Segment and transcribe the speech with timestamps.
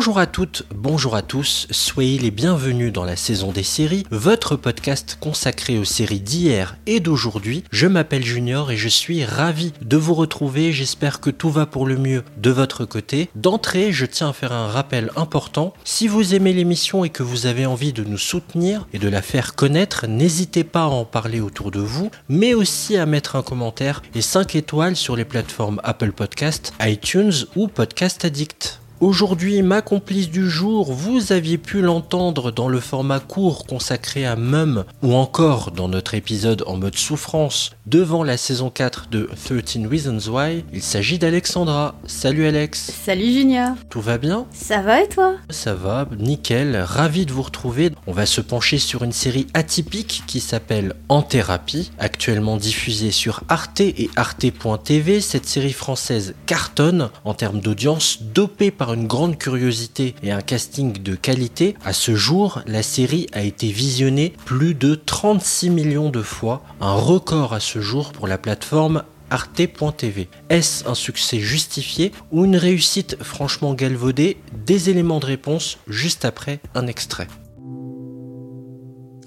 [0.00, 4.56] Bonjour à toutes, bonjour à tous, soyez les bienvenus dans la saison des séries, votre
[4.56, 7.64] podcast consacré aux séries d'hier et d'aujourd'hui.
[7.70, 11.86] Je m'appelle Junior et je suis ravi de vous retrouver, j'espère que tout va pour
[11.86, 13.28] le mieux de votre côté.
[13.34, 17.44] D'entrée, je tiens à faire un rappel important, si vous aimez l'émission et que vous
[17.44, 21.40] avez envie de nous soutenir et de la faire connaître, n'hésitez pas à en parler
[21.40, 25.78] autour de vous, mais aussi à mettre un commentaire et 5 étoiles sur les plateformes
[25.84, 28.79] Apple Podcast, iTunes ou Podcast Addict.
[29.00, 34.36] Aujourd'hui, ma complice du jour, vous aviez pu l'entendre dans le format court consacré à
[34.36, 39.86] Mum ou encore dans notre épisode en mode souffrance devant la saison 4 de 13
[39.90, 40.66] Reasons Why.
[40.74, 41.94] Il s'agit d'Alexandra.
[42.04, 42.92] Salut Alex.
[43.02, 43.70] Salut Junior.
[43.88, 44.44] Tout va bien?
[44.52, 45.36] Ça va et toi?
[45.48, 47.92] Ça va, nickel, ravi de vous retrouver.
[48.06, 53.44] On va se pencher sur une série atypique qui s'appelle En thérapie, actuellement diffusée sur
[53.48, 55.22] Arte et Arte.tv.
[55.22, 60.92] Cette série française cartonne en termes d'audience, dopée par une grande curiosité et un casting
[60.92, 66.22] de qualité, à ce jour, la série a été visionnée plus de 36 millions de
[66.22, 70.28] fois, un record à ce jour pour la plateforme arte.tv.
[70.48, 74.36] Est-ce un succès justifié ou une réussite franchement galvaudée?
[74.66, 77.28] Des éléments de réponse juste après un extrait.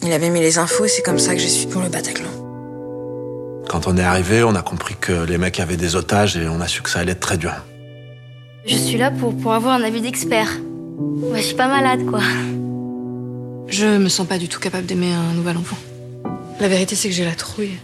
[0.01, 2.27] Il avait mis les infos et c'est comme ça que je suis pour le Bataclan.
[3.69, 6.59] Quand on est arrivé, on a compris que les mecs avaient des otages et on
[6.59, 7.53] a su que ça allait être très dur.
[8.65, 10.49] Je suis là pour, pour avoir un avis d'expert.
[10.97, 12.21] Moi, je suis pas malade, quoi.
[13.67, 15.77] Je me sens pas du tout capable d'aimer un nouvel enfant.
[16.59, 17.77] La vérité, c'est que j'ai la trouille.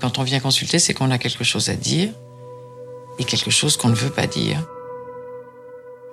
[0.00, 2.10] Quand on vient consulter, c'est qu'on a quelque chose à dire
[3.18, 4.64] et quelque chose qu'on ne veut pas dire.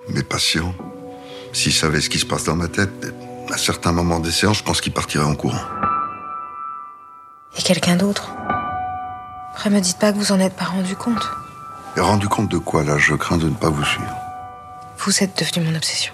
[0.08, 0.74] Mes patients,
[1.52, 3.12] s'ils savaient ce qui se passe dans ma tête,
[3.52, 5.64] à certains moments des séances, je pense qu'ils partiraient en courant.
[7.58, 8.32] Et quelqu'un d'autre?
[9.52, 11.26] Après, me dites pas que vous en êtes pas rendu compte.
[11.96, 14.14] Et rendu compte de quoi, là Je crains de ne pas vous suivre.
[14.98, 16.12] Vous êtes devenu mon obsession.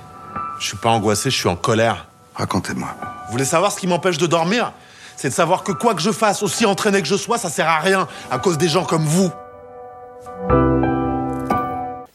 [0.61, 2.07] Je suis pas angoissé, je suis en colère.
[2.35, 2.95] Racontez-moi.
[3.27, 4.73] Vous voulez savoir ce qui m'empêche de dormir?
[5.17, 7.69] C'est de savoir que quoi que je fasse, aussi entraîné que je sois, ça sert
[7.69, 9.31] à rien à cause des gens comme vous.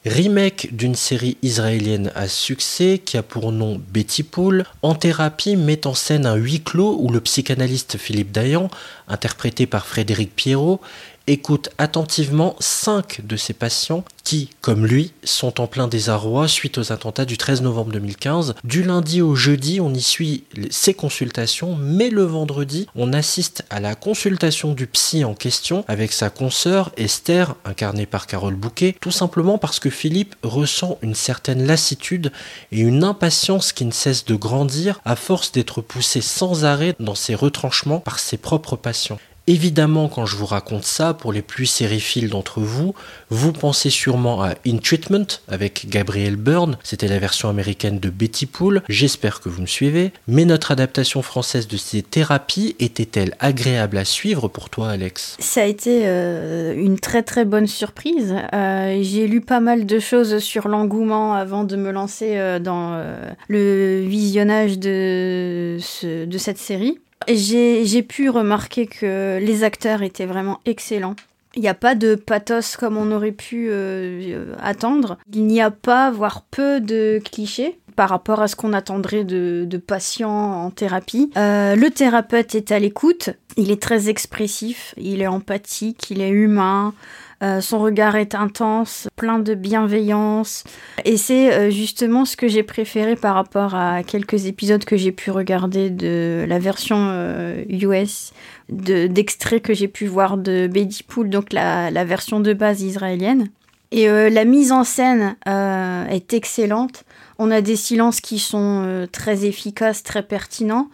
[0.06, 5.86] Remake d'une série israélienne à succès qui a pour nom Betty Pool, En thérapie met
[5.86, 8.70] en scène un huis clos où le psychanalyste Philippe Dayan,
[9.10, 10.80] interprété par Frédéric Pierrot,
[11.28, 16.92] écoute attentivement cinq de ses patients qui, comme lui, sont en plein désarroi suite aux
[16.92, 18.56] attentats du 13 novembre 2015.
[18.64, 23.80] Du lundi au jeudi, on y suit ses consultations, mais le vendredi, on assiste à
[23.80, 29.12] la consultation du psy en question avec sa consoeur Esther, incarnée par Carole Bouquet, tout
[29.12, 32.32] simplement parce que Philippe ressent une certaine lassitude
[32.72, 37.16] et une impatience qui ne cesse de grandir à force d'être poussé sans arrêt dans
[37.16, 39.20] ses retranchements par ses propres patients.
[39.50, 42.94] Évidemment, quand je vous raconte ça, pour les plus sériphiles d'entre vous,
[43.30, 48.46] vous pensez sûrement à In Treatment avec Gabriel Byrne, c'était la version américaine de Betty
[48.46, 53.98] Pool, j'espère que vous me suivez, mais notre adaptation française de ces thérapies était-elle agréable
[53.98, 55.38] à suivre pour toi Alex?
[55.40, 58.36] Ça a été euh, une très très bonne surprise.
[58.54, 63.02] Euh, J'ai lu pas mal de choses sur l'engouement avant de me lancer euh, dans
[63.48, 67.00] le visionnage de cette série.
[67.28, 71.16] J'ai pu remarquer que les acteurs étaient vraiment excellents.
[71.56, 75.18] Il n'y a pas de pathos comme on aurait pu euh, attendre.
[75.34, 79.66] Il n'y a pas, voire peu de clichés par rapport à ce qu'on attendrait de,
[79.68, 81.32] de, patients en thérapie.
[81.36, 86.30] Euh, le thérapeute est à l'écoute, il est très expressif, il est empathique, il est
[86.30, 86.94] humain.
[87.44, 90.64] Euh, son regard est intense, plein de bienveillance.
[91.06, 95.12] Et c'est euh, justement ce que j'ai préféré par rapport à quelques épisodes que j'ai
[95.12, 98.34] pu regarder de la version euh, US,
[98.70, 103.50] d'extraits que j'ai pu voir de Betty Pool, donc la, la, version de base israélienne.
[103.92, 107.06] Et la mise en scène est excellente.
[107.40, 110.90] On a des silences qui sont très efficaces, très pertinents.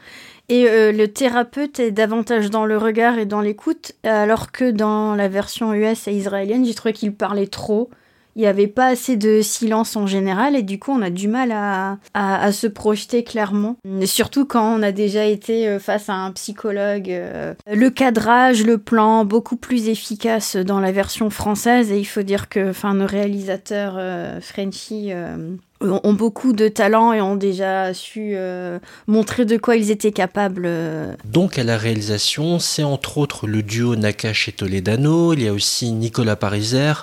[0.49, 5.15] Et euh, le thérapeute est davantage dans le regard et dans l'écoute, alors que dans
[5.15, 7.89] la version US et israélienne, j'ai trouvé qu'il parlait trop.
[8.35, 11.27] Il n'y avait pas assez de silence en général et du coup on a du
[11.27, 13.77] mal à, à, se projeter clairement.
[14.01, 17.11] Et surtout quand on a déjà été euh, face à un psychologue.
[17.11, 22.23] Euh, le cadrage, le plan, beaucoup plus efficace dans la version française et il faut
[22.23, 25.11] dire que enfin, nos réalisateurs euh, Frenchy
[25.81, 30.63] ont beaucoup de talent et ont déjà su euh, montrer de quoi ils étaient capables.
[30.65, 31.13] Euh.
[31.25, 35.53] Donc à la réalisation, c'est entre autres le duo Nakash et Toledano, il y a
[35.53, 36.93] aussi Nicolas Pariser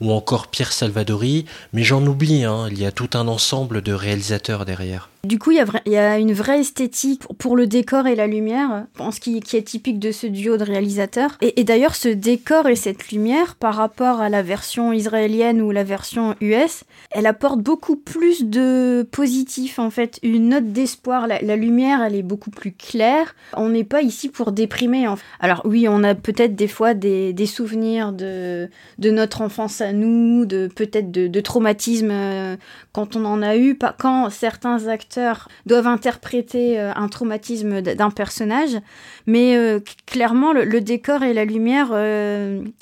[0.00, 3.92] ou encore Pierre Salvadori, mais j'en oublie, hein, il y a tout un ensemble de
[3.92, 5.08] réalisateurs derrière.
[5.24, 9.18] Du coup, il y, a une vraie esthétique pour le décor et la lumière, ce
[9.18, 11.36] qui, qui est typique de ce duo de réalisateurs.
[11.40, 15.82] Et, d'ailleurs, ce décor et cette lumière, par rapport à la version israélienne ou la
[15.82, 21.26] version US, elle apporte beaucoup plus de positif, en fait, une note d'espoir.
[21.26, 23.34] La, lumière, elle est beaucoup plus claire.
[23.54, 25.06] On n'est pas ici pour déprimer.
[25.40, 28.68] Alors oui, on a peut-être des fois des, souvenirs de,
[28.98, 32.56] notre enfance à nous, de peut-être de, de traumatisme euh,
[32.92, 38.78] quand on en a eu, quand certains acteurs doivent interpréter euh, un traumatisme d'un personnage,
[39.26, 41.88] mais euh, clairement le, décor et la lumière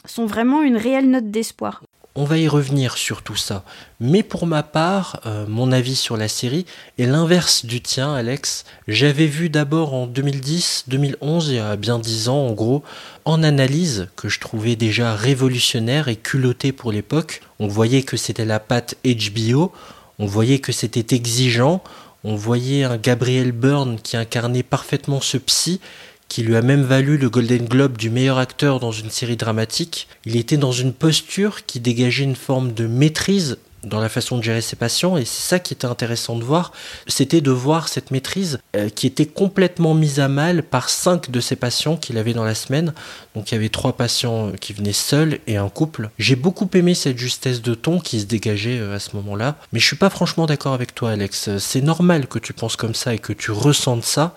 [0.04, 1.82] sont vraiment une réelle note d'espoir.
[2.16, 3.64] On va y revenir sur tout ça.
[3.98, 6.64] Mais pour ma part, mon avis sur la série
[6.96, 8.64] est l'inverse du tien, Alex.
[8.86, 12.84] J'avais vu d'abord en 2010, 2011, il y a bien dix ans en gros,
[13.24, 17.40] en analyse, que je trouvais déjà révolutionnaire et culotté pour l'époque.
[17.58, 19.72] On voyait que c'était la patte HBO,
[20.20, 21.82] on voyait que c'était exigeant,
[22.22, 25.80] on voyait un Gabriel Byrne qui incarnait parfaitement ce psy,
[26.28, 30.08] qui lui a même valu le Golden Globe du meilleur acteur dans une série dramatique.
[30.24, 34.42] Il était dans une posture qui dégageait une forme de maîtrise dans la façon de
[34.42, 36.72] gérer ses patients et c'est ça qui était intéressant de voir,
[37.06, 41.40] c'était de voir cette maîtrise euh, qui était complètement mise à mal par cinq de
[41.40, 42.92] ses patients qu'il avait dans la semaine.
[43.34, 46.10] Donc il y avait trois patients qui venaient seuls et un couple.
[46.18, 49.80] J'ai beaucoup aimé cette justesse de ton qui se dégageait euh, à ce moment-là, mais
[49.80, 51.58] je suis pas franchement d'accord avec toi Alex.
[51.58, 54.34] C'est normal que tu penses comme ça et que tu ressentes ça.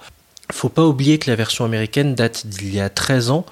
[0.52, 3.46] Faut pas oublier que la version américaine date d'il y a 13 ans,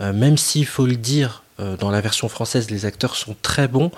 [0.00, 1.42] euh, même s'il faut le dire,
[1.78, 3.92] dans la version française les acteurs sont très bons.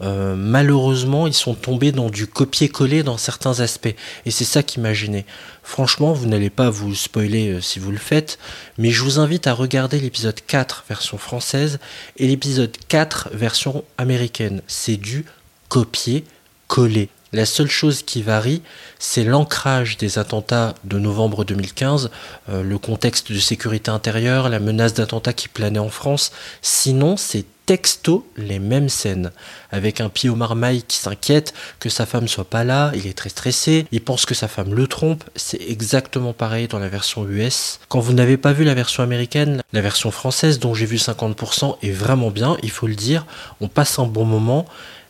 [0.00, 3.94] Euh, malheureusement, ils sont tombés dans du copier-coller dans certains aspects.
[4.26, 5.26] Et c'est ça qui m'a gêné.
[5.62, 8.38] Franchement, vous n'allez pas vous spoiler euh, si vous le faites,
[8.78, 11.78] mais je vous invite à regarder l'épisode 4 version française
[12.16, 14.62] et l'épisode 4 version américaine.
[14.66, 15.24] C'est du
[15.68, 17.08] copier-coller.
[17.32, 18.62] La seule chose qui varie,
[18.98, 22.10] c'est l'ancrage des attentats de novembre 2015,
[22.48, 26.32] euh, le contexte de sécurité intérieure, la menace d'attentat qui planait en France.
[26.62, 29.30] Sinon, c'est texto les mêmes scènes,
[29.72, 33.12] avec un pied au marmaille qui s'inquiète que sa femme soit pas là, il est
[33.12, 37.28] très stressé, il pense que sa femme le trompe, c'est exactement pareil dans la version
[37.28, 37.78] US.
[37.90, 41.76] Quand vous n'avez pas vu la version américaine, la version française dont j'ai vu 50%
[41.82, 43.26] est vraiment bien, il faut le dire,
[43.60, 44.64] on passe un bon moment,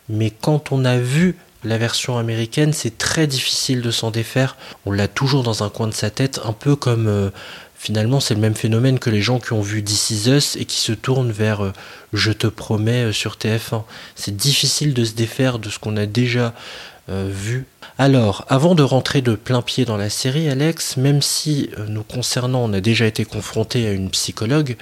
[0.08, 4.56] mais quand on a vu la version américaine, c'est très difficile de s'en défaire.
[4.86, 7.30] On l'a toujours dans un coin de sa tête, un peu comme euh,
[7.74, 10.64] finalement c'est le même phénomène que les gens qui ont vu This Is Us et
[10.64, 11.72] qui se tournent vers euh,
[12.12, 13.82] Je te promets euh, sur TF1.
[14.14, 16.54] C'est difficile de se défaire de ce qu'on a déjà
[17.08, 17.66] vu.
[17.96, 22.64] Alors, avant de rentrer de plein pied dans la série, Alex, même si nous concernant
[22.64, 24.76] on a déjà été confronté à une psychologue,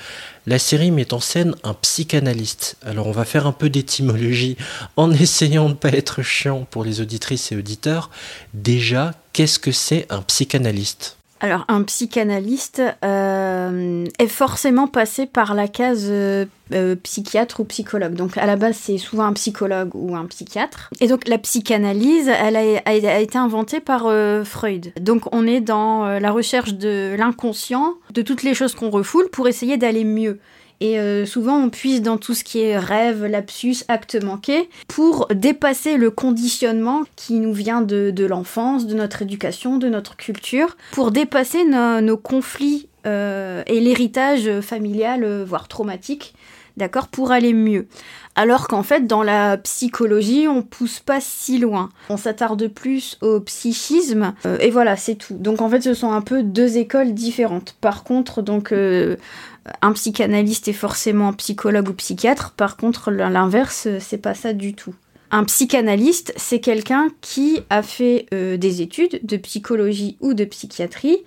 [0.46, 2.76] la série met en scène un psychanalyste.
[2.84, 4.56] Alors on va faire un peu d'étymologie
[4.96, 8.10] en essayant de ne pas être chiant pour les auditrices et auditeurs.
[8.54, 11.15] Déjà, qu'est-ce que c'est un psychanalyste?
[11.40, 18.14] Alors, un psychanalyste euh, est forcément passé par la case euh, euh, psychiatre ou psychologue.
[18.14, 20.90] Donc, à la base, c'est souvent un psychologue ou un psychiatre.
[21.00, 24.10] Et donc, la psychanalyse, elle a été inventée par
[24.44, 24.92] Freud.
[24.98, 29.46] Donc, on est dans la recherche de l'inconscient, de toutes les choses qu'on refoule pour
[29.46, 30.38] essayer d'aller mieux.
[30.80, 35.28] Et euh, souvent, on puise dans tout ce qui est rêve, lapsus, acte manqué, pour
[35.34, 41.10] dépasser le conditionnement qui nous vient de, l'enfance, de notre éducation, de notre culture, pour
[41.10, 46.34] dépasser nos, conflits euh, et l'héritage familial, euh, voire traumatique,
[46.76, 47.86] d'accord, pour aller mieux.
[48.34, 51.88] Alors qu'en fait, dans la psychologie, on pousse pas si loin.
[52.10, 55.34] On s'attarde plus au psychisme, et voilà, c'est tout.
[55.34, 57.76] Donc en fait, ce sont un peu deux écoles différentes.
[57.80, 62.52] Par contre, donc un psychanalyste est forcément psychologue ou psychiatre.
[62.52, 64.94] Par contre, l'inverse, c'est pas ça du tout.
[65.30, 71.18] Un psychanalyste, c'est quelqu'un qui a fait euh, des études de psychologie ou de psychiatrie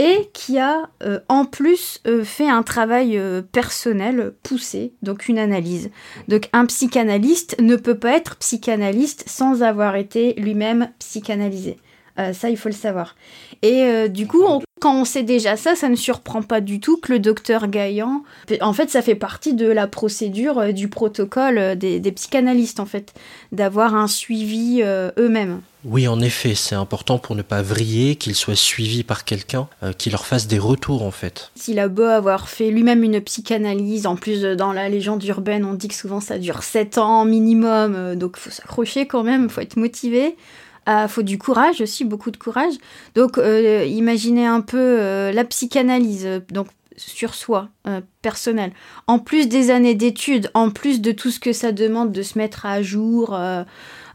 [0.00, 3.20] et qui a euh, en plus euh, fait un travail
[3.52, 5.90] personnel poussé, donc une analyse.
[6.26, 11.76] Donc un psychanalyste ne peut pas être psychanalyste sans avoir été lui-même psychanalysé.
[12.32, 13.14] ça, il faut le savoir.
[13.62, 16.96] Et du coup, on quand on sait déjà ça, ça ne surprend pas du tout
[16.96, 18.22] que le docteur Gaillan,
[18.60, 22.86] en fait, ça fait partie de la procédure euh, du protocole euh, des, psychanalystes, en
[22.86, 23.12] fait,
[23.52, 25.60] d'avoir un suivi euh, eux-mêmes.
[25.84, 30.10] Oui, en effet, c'est important pour ne pas vriller qu'ils soient suivis par quelqu'un qui
[30.10, 31.50] leur fasse des retours, en fait.
[31.54, 35.72] S'il a beau avoir fait lui-même une psychanalyse, en plus dans la légende urbaine, on
[35.72, 39.76] dit que souvent ça dure 7 ans minimum, donc faut s'accrocher quand même, faut être
[39.76, 40.36] motivé.
[40.92, 42.74] Ah, faut du courage aussi, beaucoup de courage.
[43.14, 46.66] Donc, euh, imaginez un peu euh, la psychanalyse, donc
[46.96, 48.72] sur soi, euh, personnel.
[49.06, 52.36] En plus des années d'études, en plus de tout ce que ça demande de se
[52.36, 53.38] mettre à jour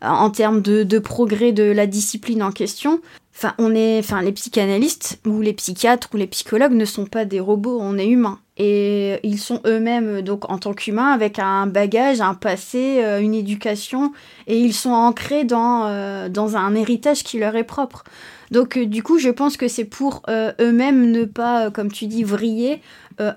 [0.05, 3.01] en termes de, progrès de la discipline en question,
[3.37, 7.25] Enfin, on est, enfin, les psychanalystes ou les psychiatres ou les psychologues ne sont pas
[7.25, 8.39] des robots, on est humains.
[8.55, 13.33] Et ils sont eux-mêmes, donc en tant qu'humains, avec un bagage, un passé, euh, une
[13.33, 14.13] éducation,
[14.47, 18.05] et ils sont ancrés dans, euh, dans un héritage qui leur est propre.
[18.51, 22.23] Donc, euh, du coup, je pense que c'est pour eux-mêmes ne pas, comme tu dis,
[22.23, 22.81] vriller,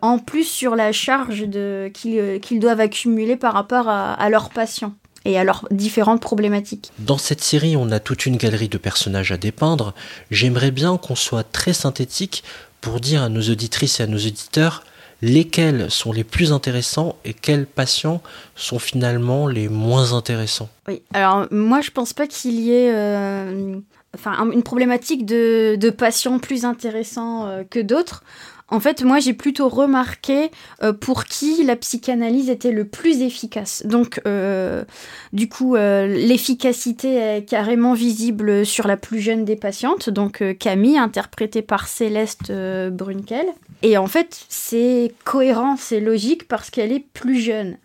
[0.02, 1.48] en plus sur la charge
[1.92, 4.92] qu'ils doivent accumuler par rapport à leurs patients
[5.24, 6.92] et à leurs différentes problématiques.
[6.98, 9.94] Dans cette série, on a toute une galerie de personnages à dépeindre.
[10.30, 12.44] J'aimerais bien qu'on soit très synthétique
[12.80, 14.84] pour dire à nos auditrices et à nos auditeurs
[15.20, 18.22] lesquels sont les plus intéressants et quels patients
[18.54, 20.68] sont finalement les moins intéressants.
[20.86, 23.78] Oui, alors moi je pense pas qu'il y ait euh,
[24.14, 28.22] enfin, une problématique de, de patients plus intéressants euh, que d'autres.
[28.70, 30.50] En fait, moi, j'ai plutôt remarqué
[30.82, 33.82] euh, pour qui la psychanalyse était le plus efficace.
[33.86, 34.84] Donc, euh,
[35.32, 40.98] du coup, euh, l'efficacité est carrément visible sur la plus jeune des patientes, donc Camille,
[40.98, 42.52] interprétée par Céleste
[42.90, 43.46] Brunkel.
[43.82, 47.78] Et en fait, c'est cohérent, c'est logique parce qu'elle est plus jeune.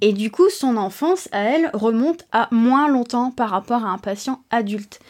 [0.00, 3.98] Et du coup, son enfance, à elle, remonte à moins longtemps par rapport à un
[3.98, 5.00] patient adulte.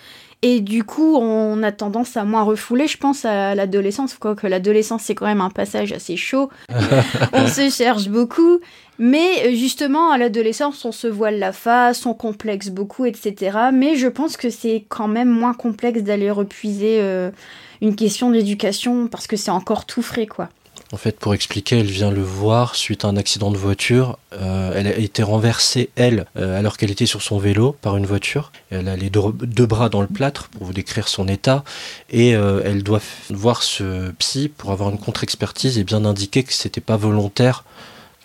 [0.46, 4.12] Et du coup, on a tendance à moins refouler, je pense, à l'adolescence.
[4.12, 6.50] Quoique l'adolescence, c'est quand même un passage assez chaud.
[7.32, 8.60] on se cherche beaucoup.
[8.98, 13.56] Mais euh, justement, à l'adolescence, on se voile la face, on complexe beaucoup, etc.
[13.72, 17.30] Mais je pense que c'est quand même moins complexe d'aller repuiser euh,
[17.80, 20.50] une question d'éducation parce que c'est encore tout frais, quoi.
[20.94, 24.16] En fait, pour expliquer, elle vient le voir suite à un accident de voiture.
[24.32, 28.06] Euh, elle a été renversée, elle, euh, alors qu'elle était sur son vélo par une
[28.06, 28.52] voiture.
[28.70, 31.64] Elle a les deux, bras dans le plâtre pour vous décrire son état.
[32.10, 36.52] Et euh, elle doit voir ce psy pour avoir une contre-expertise et bien indiquer que
[36.52, 37.64] c'était pas volontaire.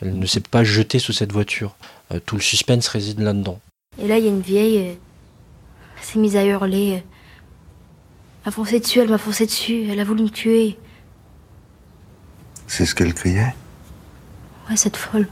[0.04, 1.76] Elle ne s'est pas jetée sous cette voiture.
[2.28, 3.60] tout le suspense réside là-dedans.
[4.00, 4.78] Et là, il y a une vieille.
[4.78, 6.90] elle s'est mise à hurler.
[6.92, 7.04] Elle
[8.46, 10.78] m'a foncé dessus, elle m'a foncé dessus, elle a voulu me tuer.
[12.70, 13.56] C'est ce qu'elle criait
[14.70, 15.28] Ouais, cette folle.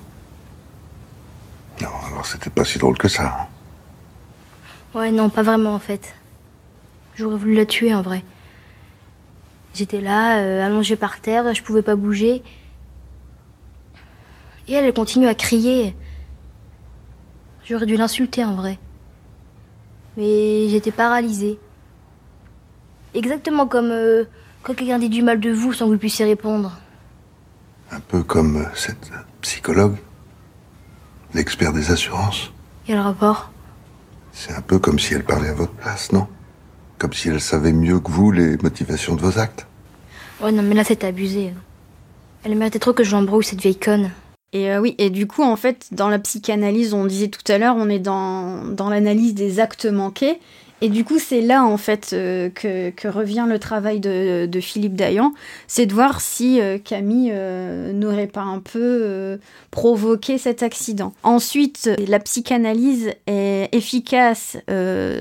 [1.80, 3.48] Non, alors c'était pas si drôle que ça.
[4.96, 6.16] Ouais, non, pas vraiment en fait.
[7.16, 8.24] J'aurais voulu la tuer en vrai.
[9.76, 12.42] J'étais là, euh, allongée par terre, je pouvais pas bouger.
[14.68, 15.96] Et elle, elle continue à crier.
[17.66, 18.80] J'aurais dû l'insulter en vrai.
[20.18, 21.60] Mais j'étais paralysée.
[23.14, 24.24] Exactement comme euh,
[24.64, 26.72] quand quelqu'un dit du mal de vous sans que vous puissiez répondre.
[27.92, 29.96] Un peu comme cette psychologue,
[31.34, 32.52] l'expert des assurances.
[32.86, 33.52] Quel rapport?
[34.34, 36.28] C'est un peu comme si elle parlait à votre place, non?
[36.98, 39.68] Comme si elle savait mieux que vous les motivations de vos actes.
[40.42, 41.54] Ouais, non, mais là, c'est abusé.
[42.44, 44.12] Elle méritait trop que je l'embrouille, cette vieille conne.
[44.54, 47.58] Et euh, oui, et du coup, en fait, dans la psychanalyse, on disait tout à
[47.58, 50.40] l'heure, on est dans, dans l'analyse des actes manqués.
[50.82, 54.60] Et du coup, c'est là en fait euh, que, que, revient le travail de, de
[54.60, 55.34] Philippe Dayan,
[55.68, 59.40] c'est de voir si euh, Camille euh, n'aurait pas un peu
[59.72, 61.14] provoqué cet accident.
[61.24, 64.58] Ensuite, la psychanalyse est efficace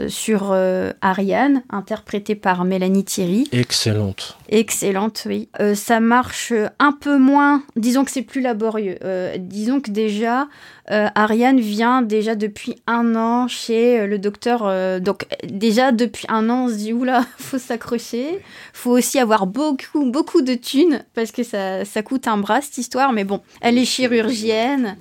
[0.09, 0.57] sur
[1.01, 3.49] Ariane, interprétée par Mélanie Thierry.
[3.53, 4.37] Excellente.
[4.49, 5.49] Excellente, oui.
[5.75, 8.99] ça marche un peu moins, disons que c'est plus laborieux.
[9.39, 10.49] disons que déjà,
[10.89, 15.01] Ariane vient déjà depuis un an chez le docteur.
[15.01, 18.41] donc déjà depuis un an, on se dit oula, faut s'accrocher.
[18.73, 22.79] Faut aussi avoir beaucoup, beaucoup de thunes parce que ça, ça coûte un bras cette
[22.79, 23.13] histoire.
[23.13, 24.97] Mais bon, elle est chirurgienne.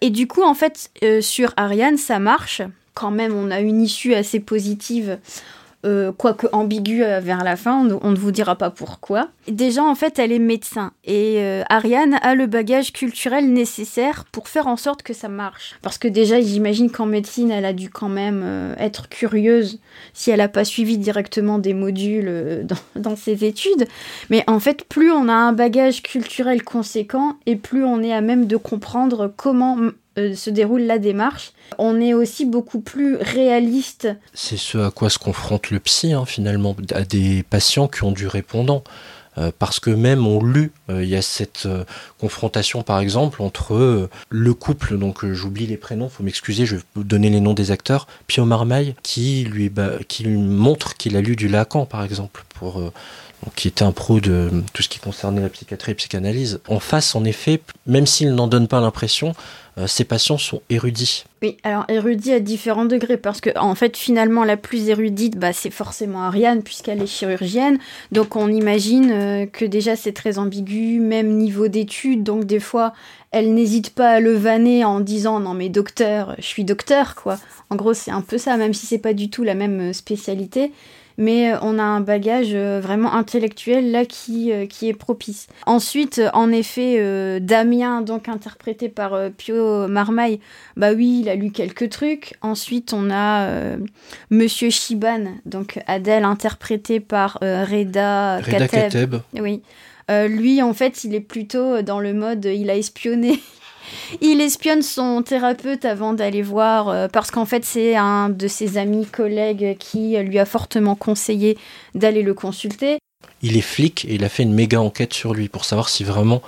[0.00, 2.62] Et du coup, en fait, euh, sur Ariane, ça marche.
[2.94, 5.18] Quand même, on a une issue assez positive
[5.86, 9.28] euh, quoique ambiguë euh, vers la fin, on, ne vous dira pas pourquoi.
[9.46, 14.48] Déjà, en fait, elle est médecin et euh, Ariane a le bagage culturel nécessaire pour
[14.48, 15.76] faire en sorte que ça marche.
[15.80, 19.78] Parce que déjà, j'imagine qu'en médecine, elle a dû quand même être curieuse
[20.14, 23.86] si elle n'a pas suivi directement des modules dans, dans ses études.
[24.30, 28.20] Mais en fait, plus on a un bagage culturel conséquent et plus on est à
[28.20, 29.78] même de comprendre comment
[30.18, 31.52] euh, se déroule la démarche.
[31.78, 34.08] On est aussi beaucoup plus réaliste.
[34.34, 38.12] C'est ce à quoi se confronte le psy, hein, finalement, à des patients qui ont
[38.12, 38.82] du répondant.
[39.36, 41.68] Euh, parce que même ont lu, euh, il y a cette
[42.18, 47.30] confrontation par exemple entre le couple, donc j'oublie les prénoms, faut m'excuser, je vais donner
[47.30, 49.70] les noms des acteurs, Pio Marmaille qui lui,
[50.08, 52.82] qui lui montre qu'il a lu du Lacan par exemple, pour
[53.54, 56.60] qui était un pro de tout ce qui concernait la psychiatrie et la psychanalyse.
[56.68, 59.34] En face, en effet, même s'il n'en donne pas l'impression,
[59.78, 61.24] euh, ses patients sont érudits.
[61.40, 65.52] Oui, alors érudits à différents degrés, parce que en fait, finalement, la plus érudite, bah,
[65.52, 67.78] c'est forcément Ariane, puisqu'elle est chirurgienne.
[68.10, 72.24] Donc on imagine euh, que déjà c'est très ambigu, même niveau d'études.
[72.24, 72.92] Donc des fois,
[73.30, 77.38] elle n'hésite pas à le vanner en disant non mais docteur, je suis docteur quoi.
[77.70, 80.72] En gros, c'est un peu ça, même si c'est pas du tout la même spécialité
[81.18, 85.48] mais euh, on a un bagage euh, vraiment intellectuel là qui, euh, qui est propice.
[85.66, 86.78] Ensuite, en effet,
[87.40, 90.40] Damien, donc interprété par Pio Marmaille,
[90.76, 92.34] bah oui, il a lu quelques trucs.
[92.40, 93.48] Ensuite, on a
[94.30, 99.16] Monsieur Shiban, donc Adèle, interprété par Reda, Reda Kateb.
[99.34, 99.62] Oui.
[100.08, 103.40] lui, en fait, il est plutôt dans le mode il a espionné
[104.20, 108.78] il espionne son thérapeute avant d'aller voir, euh, parce qu'en fait c'est un de ses
[108.78, 111.58] amis collègues qui lui a fortement conseillé
[111.94, 112.98] d'aller le consulter.
[113.42, 116.04] Il est flic et il a fait une méga enquête sur lui pour savoir si
[116.04, 116.42] vraiment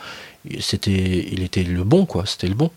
[0.44, 2.25] il était le bon, quoi.
[2.26, 2.70] C'était le bon.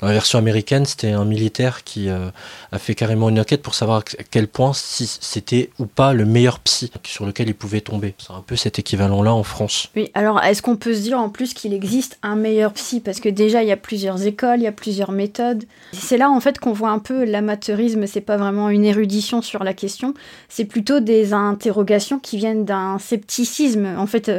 [0.00, 2.30] Dans la version américaine, c'était un militaire qui euh,
[2.72, 6.24] a fait carrément une enquête pour savoir à quel point si c'était ou pas le
[6.24, 8.14] meilleur psy sur lequel il pouvait tomber.
[8.18, 9.88] C'est un peu cet équivalent-là en France.
[9.96, 13.00] Oui, alors est-ce qu'on peut se dire en plus qu'il existe un meilleur psy?
[13.00, 15.64] Parce que déjà, il y a plusieurs écoles, il y a plusieurs méthodes.
[15.92, 19.64] C'est là en fait qu'on voit un peu l'amateurisme, c'est pas vraiment une érudition sur
[19.64, 20.14] la question,
[20.48, 23.86] c'est plutôt des interrogations qui viennent d'un scepticisme.
[23.96, 24.30] En fait,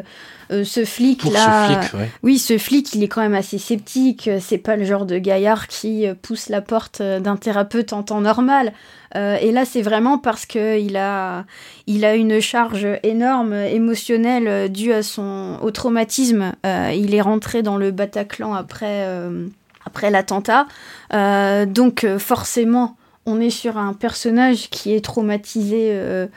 [0.52, 1.82] euh, euh, ce flic là,
[2.24, 4.30] oui, ce flic, il est quand même assez sceptique.
[4.40, 8.04] C'est pas le genre de gaillard qui euh, pousse la porte euh, d'un thérapeute en
[8.04, 8.74] temps normal.
[9.16, 11.46] et là, c'est vraiment parce que il a,
[11.86, 16.54] il a une charge énorme émotionnelle due à son au traumatisme.
[16.64, 19.08] il est rentré dans le Bataclan après
[19.86, 20.66] après l'attentat,
[21.68, 22.96] donc forcément,
[23.26, 26.28] on est sur un personnage qui est traumatisé euh,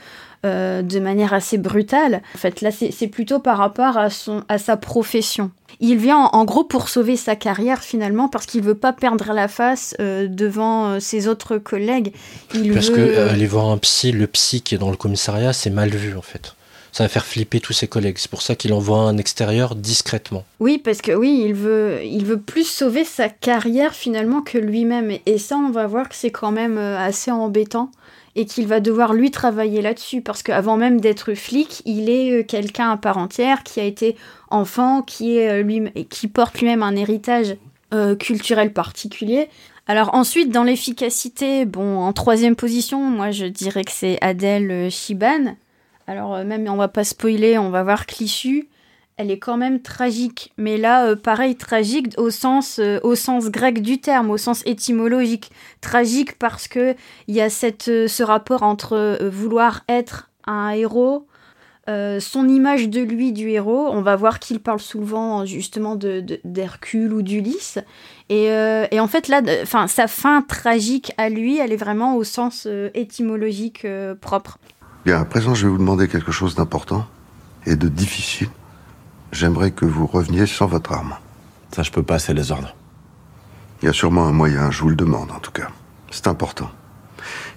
[0.81, 2.21] de manière assez brutale.
[2.35, 5.51] En fait, là, c'est plutôt par rapport à, son, à sa profession.
[5.79, 9.47] Il vient en, gros pour sauver sa carrière finalement parce qu'il veut pas perdre la
[9.47, 12.13] face euh, devant euh, ses autres collègues.
[12.55, 15.69] Il parce que aller voir un psy, le psy qui est dans le commissariat, c'est
[15.69, 16.53] mal vu en fait
[16.93, 18.17] ça va faire flipper tous ses collègues.
[18.17, 20.45] C'est pour ça qu'il envoie un extérieur discrètement.
[20.59, 25.11] Oui, parce que oui, il veut, il veut plus sauver sa carrière finalement que lui-même.
[25.27, 27.91] Et ça, on va voir que c'est quand même assez embêtant
[28.37, 32.43] et qu'il va devoir lui travailler là-dessus parce qu'avant même d'être flic, il est euh,
[32.43, 34.15] quelqu'un à part entière qui a été
[34.51, 37.57] enfant, qui est euh, lui qui porte lui-même un héritage
[37.95, 39.49] euh, culturel particulier.
[39.87, 45.55] Alors ensuite, dans l'efficacité, bon, en troisième position, moi je dirais que c'est Adèle Chiban.
[46.05, 48.67] Alors même, on va pas spoiler, on va voir Clichy
[49.17, 50.53] elle est quand même tragique.
[50.57, 54.61] Mais là, euh, pareil, tragique au sens, euh, au sens grec du terme, au sens
[54.65, 55.51] étymologique.
[55.81, 56.95] Tragique parce que
[57.27, 61.27] il y a cette, euh, ce rapport entre vouloir être un héros,
[61.87, 63.87] son image de lui, du héros.
[63.89, 67.79] On va voir qu'il parle souvent justement d'Hercule de, ou d'Ulysse.
[68.27, 68.47] Et,
[68.91, 69.41] et, en fait, là,
[69.87, 73.87] sa fin tragique à lui, elle est vraiment au sens étymologique
[74.19, 74.57] propre.
[75.05, 77.05] Bien, à présent, je vais vous demander quelque chose d'important
[77.65, 78.49] et de difficile.
[79.31, 81.15] J'aimerais que vous reveniez sans votre arme.
[81.75, 82.73] Ça, je peux pas, c'est les ordres.
[83.81, 85.67] Il y a sûrement un moyen, je vous le demande en tout cas.
[86.11, 86.69] C'est important.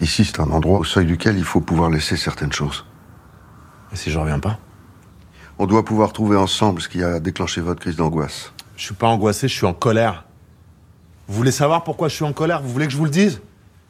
[0.01, 2.85] Ici, c'est un endroit au seuil duquel il faut pouvoir laisser certaines choses.
[3.93, 4.59] Et si je reviens pas?
[5.59, 8.53] On doit pouvoir trouver ensemble ce qui a déclenché votre crise d'angoisse.
[8.77, 10.25] Je suis pas angoissé, je suis en colère.
[11.29, 12.63] Vous voulez savoir pourquoi je suis en colère?
[12.63, 13.41] Vous voulez que je vous le dise?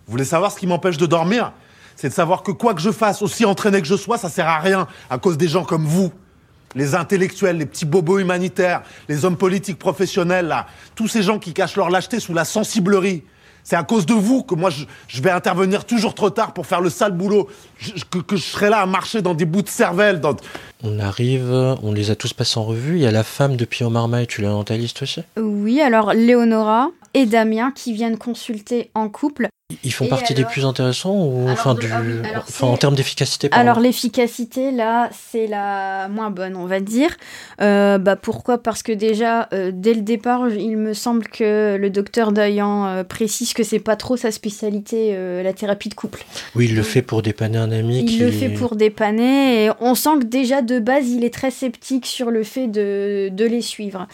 [0.07, 1.53] Vous voulez savoir ce qui m'empêche de dormir?
[1.97, 4.49] C'est de savoir que quoi que je fasse, aussi entraîné que je sois, ça sert
[4.49, 6.13] à rien à cause des gens comme vous
[6.75, 11.53] les intellectuels, les petits bobos humanitaires, les hommes politiques professionnels, là, tous ces gens qui
[11.53, 13.23] cachent leur lâcheté sous la sensiblerie.
[13.63, 16.81] C'est à cause de vous que moi je, vais intervenir toujours trop tard pour faire
[16.81, 17.49] le sale boulot,
[18.11, 20.21] que, je serai là à marcher dans des bouts de cervelle.
[20.83, 21.51] On arrive,
[21.83, 22.97] on les a tous passés en revue.
[22.97, 25.23] Il y a la femme de Pio Marmaille, tu l'as dans ta liste aussi?
[25.37, 29.49] Oui, alors Léonora et Damien qui viennent consulter en couple.
[29.85, 31.89] Ils font partie des plus intéressants ou enfin, du...
[32.37, 37.17] enfin en termes d'efficacité Alors l'efficacité là c'est la moins bonne on va dire.
[37.61, 38.59] Euh, bah pourquoi?
[38.59, 43.05] Parce que déjà euh, dès le départ il me semble que le docteur Dayan euh,
[43.05, 46.25] précise que c'est pas trop sa spécialité la thérapie de couple.
[46.55, 48.05] Oui il le fait pour dépanner un ami.
[48.05, 51.51] Il le fait pour dépanner et on sent que déjà de base il est très
[51.51, 54.07] sceptique sur le fait de, de les suivre.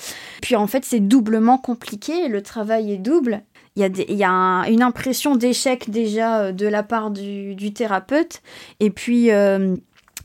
[0.43, 3.43] Puis en fait c'est doublement compliqué le travail est double
[3.77, 8.43] il y a, une impression d'échec déjà euh, de la part du, thérapeute.
[8.81, 9.77] Et puis, euh,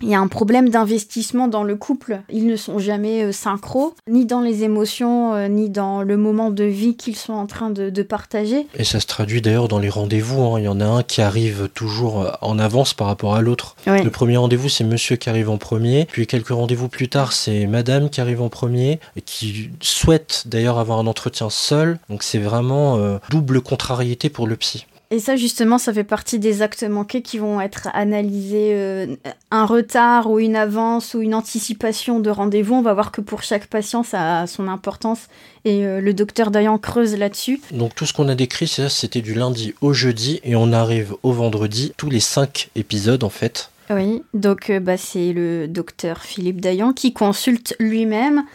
[0.02, 2.22] Il y a un problème d'investissement dans le couple.
[2.32, 6.50] Ils ne sont jamais euh, synchro, ni dans les émotions, euh, ni dans le moment
[6.50, 8.66] de vie qu'ils sont en train de, partager.
[8.76, 10.42] Et ça se traduit d'ailleurs dans les rendez-vous.
[10.42, 10.60] Hein.
[10.60, 13.76] Il y en a un qui arrive toujours euh, en avance par rapport à l'autre.
[13.86, 16.06] Le premier rendez-vous, c'est monsieur qui arrive en premier.
[16.06, 20.80] Puis quelques rendez-vous plus tard, c'est madame qui arrive en premier, et qui souhaite d'ailleurs
[20.80, 22.00] avoir un entretien seul.
[22.10, 24.86] Donc c'est vraiment double contrariété pour le psy.
[25.14, 28.72] Et ça, justement, ça fait partie des actes manqués qui vont être analysés.
[28.74, 29.18] Euh,
[29.52, 33.44] un retard ou une avance ou une anticipation de rendez-vous, on va voir que pour
[33.44, 35.28] chaque patient, ça a son importance.
[35.66, 37.60] Et euh, le docteur Dayan creuse là-dessus.
[37.74, 41.34] Donc tout ce qu'on a décrit, c'était du lundi au jeudi et on arrive au
[41.34, 43.70] vendredi, tous les cinq épisodes en fait.
[43.90, 48.46] Oui, donc euh, bah, c'est le docteur Philippe Dayan qui consulte lui-même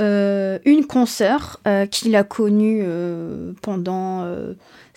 [0.00, 1.60] une consoeur
[1.90, 2.84] qu'il a connue
[3.62, 4.24] pendant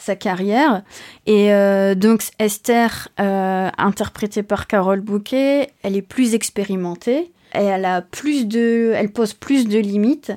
[0.04, 0.84] sa carrière.
[1.26, 7.32] Et euh, donc Esther, euh, interprétée par Carole Bouquet, elle est plus expérimentée.
[7.56, 10.34] Et elle a plus de, elle pose plus de limites.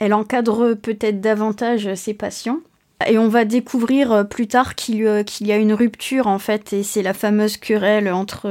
[0.00, 2.60] Elle encadre peut-être davantage ses patients.
[3.08, 6.82] Et on va découvrir euh, plus tard qu'il y a une rupture en fait, et
[6.82, 8.48] c'est la fameuse querelle entre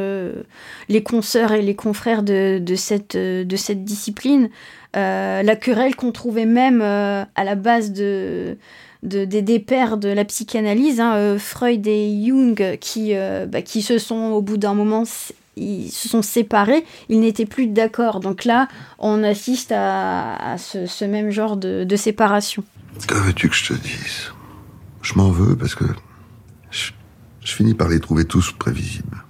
[0.89, 4.49] les consoeurs et les confrères de, cette, discipline.
[4.93, 8.57] la querelle qu'on trouvait même à la base de,
[9.03, 13.97] des pères de la psychanalyse, hein, euh, Freud et Jung, qui, euh, bah, qui se
[13.97, 18.19] sont au bout d'un moment se sont séparés, ils n'étaient plus d'accord.
[18.19, 22.63] Donc là, on assiste à, ce, même genre de, séparation.
[23.07, 24.31] Que veux-tu que je te dise?
[25.09, 25.85] Je m'en veux parce que
[26.69, 26.91] je,
[27.43, 29.23] finis par les trouver tous prévisibles.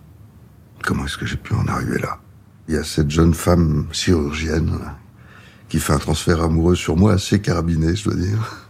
[0.84, 2.20] Comment est-ce que j'ai pu en arriver là?
[2.68, 4.78] Il y a cette jeune femme chirurgienne
[5.70, 8.68] qui fait un transfert amoureux sur moi assez carabiné, je dois dire.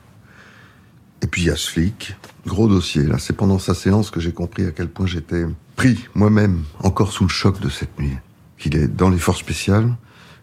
[1.23, 3.01] Et puis il y a ce flic, gros dossier.
[3.01, 7.11] Là, c'est pendant sa séance que j'ai compris à quel point j'étais pris moi-même, encore
[7.11, 8.17] sous le choc de cette nuit.
[8.59, 9.95] Qu'il est dans les forces spéciales.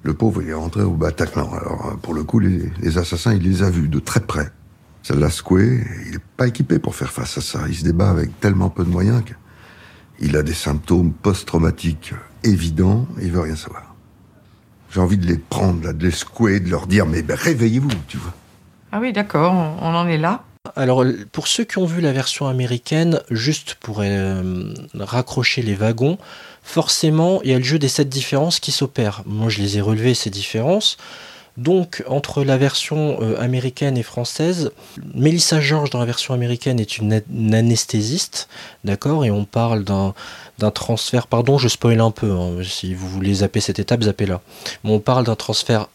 [0.03, 1.49] Le pauvre, il est rentré au Bataclan.
[1.53, 4.51] Alors, pour le coup, les, assassins, il les a vus de très près.
[5.07, 5.85] Ça l'a secoué.
[6.07, 7.61] Il n'est pas équipé pour faire face à ça.
[7.69, 9.23] Il se débat avec tellement peu de moyens
[10.19, 13.95] qu'il a des symptômes post-traumatiques évidents et il veut rien savoir.
[14.91, 18.17] J'ai envie de les prendre, de les secouer, de leur dire, mais ben, réveillez-vous, tu
[18.17, 18.35] vois.
[18.91, 20.43] Ah oui, d'accord, on en est là.
[20.75, 26.19] Alors, pour ceux qui ont vu la version américaine, juste pour euh, raccrocher les wagons,
[26.65, 29.23] forcément, il y a le jeu des sept différences qui s'opèrent.
[29.25, 30.97] Moi, je les ai relevées, ces différences.
[31.57, 34.73] Donc, entre la version euh, américaine et française,
[35.15, 37.23] Melissa George, dans la version américaine, est une,
[37.55, 38.49] anesthésiste,
[38.85, 40.15] d'accord Et on parle d'un
[40.71, 44.41] transfert, pardon, je spoil un peu, hein, si vous voulez zapper cette étape, zappez-la.
[44.85, 45.89] Mais on parle d'un transfert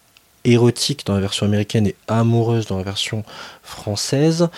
[0.43, 3.23] érotique dans la version américaine et amoureuse dans la version
[3.63, 4.49] française.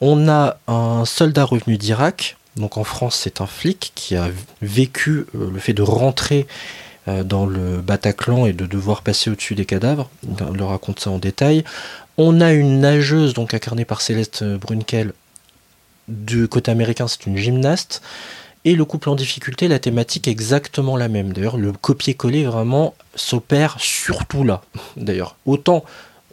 [0.00, 5.26] On a un soldat revenu d'Irak, donc en France c'est un flic qui a vécu
[5.34, 6.46] euh, le fait de rentrer
[7.06, 10.08] dans le Bataclan et de devoir passer au-dessus des cadavres.
[10.40, 11.64] On le raconte ça en détail.
[12.16, 15.12] On a une nageuse, donc incarnée par Céleste Brunkel.
[16.08, 18.02] Du côté américain, c'est une gymnaste.
[18.64, 21.32] Et le couple en difficulté, la thématique est exactement la même.
[21.32, 24.62] D'ailleurs, le copier-coller vraiment s'opère surtout là.
[24.96, 25.84] D'ailleurs, autant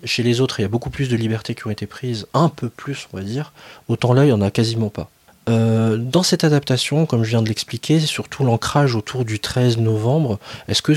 [0.03, 2.49] chez les autres, il y a beaucoup plus de libertés qui ont été prises, un
[2.49, 3.51] peu plus, on va dire,
[3.88, 5.10] autant là, il n'y en a quasiment pas.
[5.49, 10.39] Euh, dans cette adaptation, comme je viens de l'expliquer, surtout l'ancrage autour du 13 novembre.
[10.67, 10.93] Est-ce que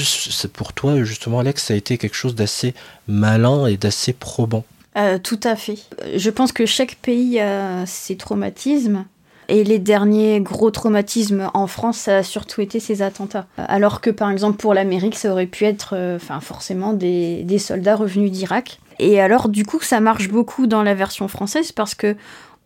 [0.48, 2.74] pour toi, justement, Alex, ça a été quelque chose d'assez
[3.08, 4.64] malin et d'assez probant?
[4.96, 5.78] Euh, Tout à fait.
[6.14, 9.04] Je pense que chaque pays a ses traumatismes.
[9.48, 13.46] Et les derniers gros traumatismes en France, ça a surtout été ces attentats.
[13.58, 18.30] Alors que par exemple pour l'Amérique, ça aurait pu être euh, forcément des, soldats revenus
[18.30, 18.78] d'Irak.
[18.98, 22.16] Et alors du coup, ça marche beaucoup dans la version française parce que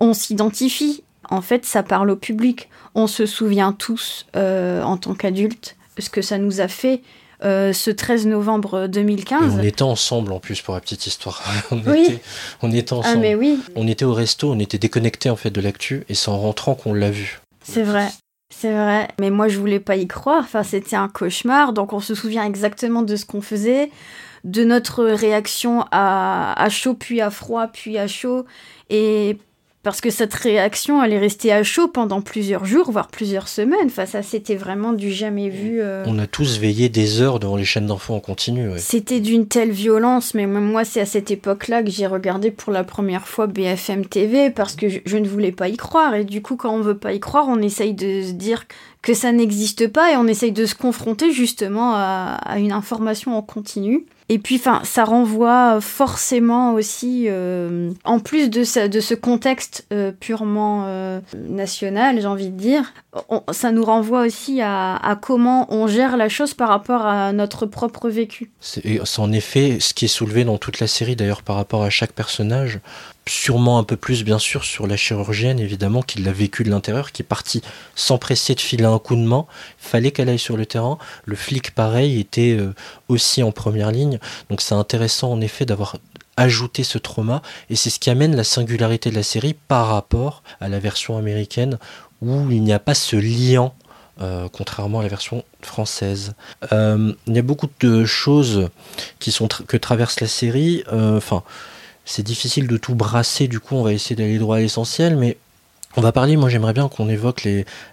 [0.01, 1.03] on s'identifie.
[1.31, 2.69] En fait, ça parle au public.
[2.95, 7.01] On se souvient tous euh, en tant qu'adultes ce que ça nous a fait
[7.45, 9.57] euh, ce 13 novembre 2015.
[9.59, 11.43] on était ensemble en plus pour la petite histoire.
[11.71, 12.05] on, oui.
[12.05, 12.23] était,
[12.63, 13.19] on était ah, ensemble.
[13.21, 13.61] mais oui.
[13.75, 16.75] On était au resto, on était déconnectés en fait de l'actu et c'est en rentrant
[16.75, 17.41] qu'on l'a vu.
[17.63, 18.09] C'est vrai.
[18.49, 20.43] C'est vrai, mais moi je voulais pas y croire.
[20.45, 21.73] Enfin, c'était un cauchemar.
[21.73, 23.91] Donc on se souvient exactement de ce qu'on faisait,
[24.45, 28.47] de notre réaction à, à chaud, puis à froid, puis à chaud.
[28.89, 29.37] Et
[29.87, 33.87] parce que cette réaction, elle est restée à chaud pendant plusieurs jours, voire plusieurs semaines.
[33.87, 35.81] Enfin, ça, c'était vraiment du jamais vu.
[35.81, 36.03] Euh.
[36.09, 38.69] On a tous veillé des heures devant les chaînes d'enfants en continu.
[38.79, 42.73] C'était d'une telle violence, mais même moi, c'est à cette époque-là que j'ai regardé pour
[42.73, 46.17] la première fois BFM TV parce que je, ne voulais pas y croire.
[46.17, 48.65] Et du coup, quand on veut pas y croire, on essaye de se dire
[49.03, 53.43] que ça n'existe pas et on essaye de se confronter justement à, une information en
[53.43, 54.07] continu.
[54.29, 59.87] Et puis, enfin, ça renvoie forcément aussi, euh, en plus de, ce, de ce contexte
[59.93, 62.93] euh, purement euh, national, j'ai envie de dire,
[63.53, 68.09] ça nous renvoie aussi à, comment on gère la chose par rapport à notre propre
[68.09, 68.51] vécu.
[68.59, 71.91] C'est en effet ce qui est soulevé dans toute la série, d'ailleurs, par rapport à
[71.91, 72.81] chaque personnage
[73.29, 77.11] sûrement un peu plus bien sûr sur la chirurgienne évidemment qui l'a vécu de l'intérieur
[77.11, 77.61] qui est partie
[77.97, 79.47] s'empresser de filer un coup de main
[79.79, 82.73] fallait qu'elle aille sur le terrain le flic pareil était euh,
[83.09, 85.97] aussi en première ligne donc c'est intéressant en effet d'avoir
[86.37, 90.43] ajouté ce trauma et c'est ce qui amène la singularité de la série par rapport
[90.61, 91.79] à la version américaine
[92.23, 93.73] où il n'y a pas ce lien
[94.21, 96.33] euh, contrairement à la version française.
[96.73, 98.71] Euh, il y a beaucoup de choses
[99.19, 100.85] qui sont que traverse la série.
[100.91, 101.43] Enfin,
[102.07, 105.37] c'est difficile de tout brasser, du coup on va essayer d'aller droit à l'essentiel, mais
[105.97, 107.47] on va parler, moi j'aimerais bien qu'on évoque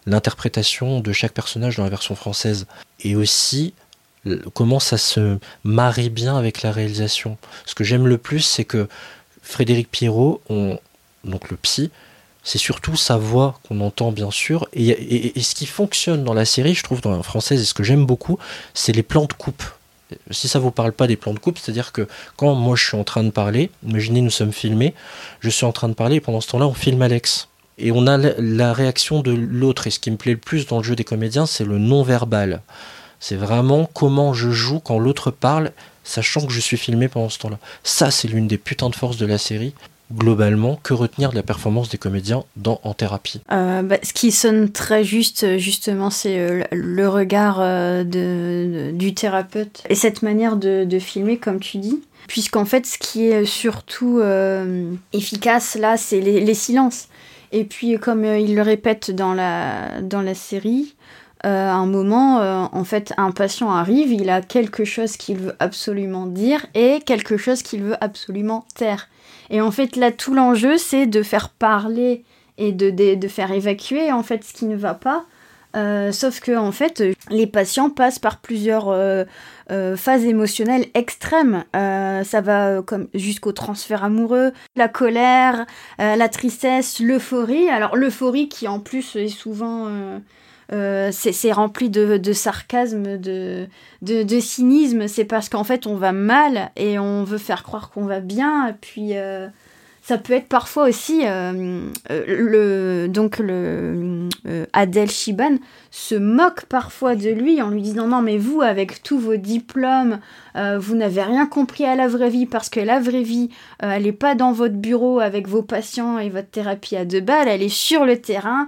[0.06, 2.68] l'interprétation de chaque personnage dans la version française,
[3.02, 3.74] et aussi
[4.54, 7.38] comment ça se marie bien avec la réalisation.
[7.66, 8.88] Ce que j'aime le plus, c'est que
[9.42, 10.42] Frédéric Pierrot,
[11.24, 11.92] donc le psy,
[12.44, 16.46] c'est surtout sa voix qu'on entend bien sûr, et, et, ce qui fonctionne dans la
[16.46, 18.38] série, je trouve, dans la française, et ce que j'aime beaucoup,
[18.74, 19.64] c'est les plans de coupe
[20.32, 22.98] si ça vous parle pas des plans de coupe, c'est-à-dire que quand moi je suis
[22.98, 24.94] en train de parler, imaginez nous sommes filmés,
[25.40, 27.48] je suis en train de parler et pendant ce temps-là on filme Alex.
[27.78, 29.88] Et on a la réaction de l'autre.
[29.88, 32.62] Et ce qui me plaît le plus dans le jeu des comédiens, c'est le non-verbal.
[33.20, 35.72] C'est vraiment comment je joue quand l'autre parle,
[36.04, 37.58] sachant que je suis filmé pendant ce temps-là.
[37.84, 39.74] Ça, c'est l'une des putains de forces de la série
[40.16, 43.42] globalement, que retenir de la performance des comédiens dans En thérapie?
[43.52, 49.14] Euh, bah, Ce qui sonne très juste, justement, c'est euh, le regard euh, de, du
[49.14, 52.02] thérapeute et cette manière de, filmer, comme tu dis.
[52.28, 54.22] Puisqu'en fait, ce qui est surtout
[55.12, 57.10] efficace là, c'est les, silences.
[57.52, 60.96] Et puis, comme il le répète dans la, dans la série,
[61.44, 66.26] à un moment, en fait, un patient arrive, il a quelque chose qu'il veut absolument
[66.26, 69.10] dire et quelque chose qu'il veut absolument taire.
[69.50, 72.24] Et en fait, là, tout l'enjeu, c'est de faire parler
[72.58, 75.26] et de, de, faire évacuer en fait ce qui ne va pas.
[75.76, 79.24] Euh, sauf que en fait, les patients passent par plusieurs euh,
[79.72, 81.64] euh, phases émotionnelles extrêmes.
[81.74, 85.66] ça va comme jusqu'au transfert amoureux, la colère,
[85.98, 87.70] la tristesse, l'euphorie.
[87.70, 89.90] Alors l'euphorie qui en plus est souvent
[90.72, 93.68] euh, c'est rempli de, sarcasme, de,
[94.40, 95.08] cynisme.
[95.08, 98.70] C'est parce qu'en fait, on va mal et on veut faire croire qu'on va bien.
[98.70, 99.48] Et puis, euh,
[100.04, 105.56] ça peut être parfois aussi euh, euh, le donc le euh, Adèle Chiban
[105.92, 110.20] se moque parfois de lui en lui disant non mais vous avec tous vos diplômes
[110.56, 114.12] vous n'avez rien compris à la vraie vie parce que la vraie vie elle n'est
[114.12, 117.74] pas dans votre bureau avec vos patients et votre thérapie à deux balles elle est
[117.74, 118.68] sur le terrain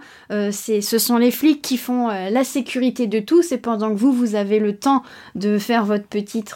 [0.52, 4.14] c'est ce sont les flics qui font la sécurité de tous et pendant que vous
[4.14, 5.04] vous avez le temps
[5.36, 6.56] de faire votre petite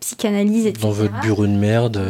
[0.00, 0.82] psychanalyse etc.
[0.82, 2.00] dans votre bureau de merde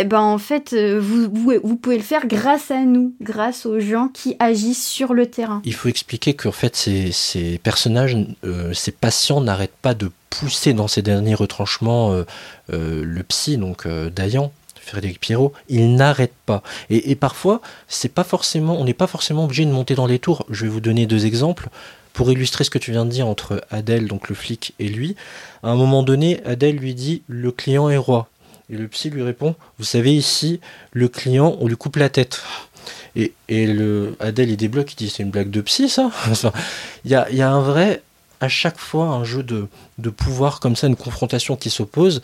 [0.00, 1.28] eh ben en fait, euh, vous,
[1.76, 5.62] pouvez le faire grâce à nous, grâce aux gens qui agissent sur le terrain.
[5.64, 10.72] Il faut expliquer qu'en fait, ces, ces personnages, euh, ces patients n'arrêtent pas de pousser
[10.72, 12.24] dans ces derniers retranchements euh,
[13.04, 16.62] le psy, donc Dayan, Frédéric Pierrot, il n'arrête pas.
[16.90, 20.18] Et, et parfois, c'est pas forcément, on n'est pas forcément obligé de monter dans les
[20.18, 20.44] tours.
[20.50, 21.68] Je vais vous donner deux exemples
[22.14, 25.16] pour illustrer ce que tu viens de dire entre Adèle, donc le flic, et lui.
[25.62, 28.28] À un moment donné, Adèle lui dit le client est roi.
[28.70, 30.60] Et le psy lui répond Vous savez, ici,
[30.92, 32.42] le client, on lui coupe la tête.
[33.16, 36.10] Et, et le Adèle, il débloque, il dit C'est une blague de psy, ça
[37.04, 38.02] Il y, a, y, a, un vrai,
[38.40, 39.68] à chaque fois, un jeu de,
[40.10, 42.22] pouvoir comme ça, une confrontation qui s'oppose.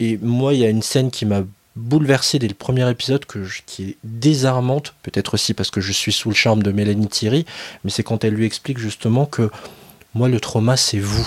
[0.00, 1.42] Et moi, il y a une scène qui m'a
[1.76, 6.12] bouleversé dès le premier épisode, que qui est désarmante, peut-être aussi parce que je suis
[6.12, 7.46] sous le charme de Mélanie Thierry,
[7.82, 9.50] mais c'est quand elle lui explique justement que
[10.14, 11.26] moi, le trauma, c'est vous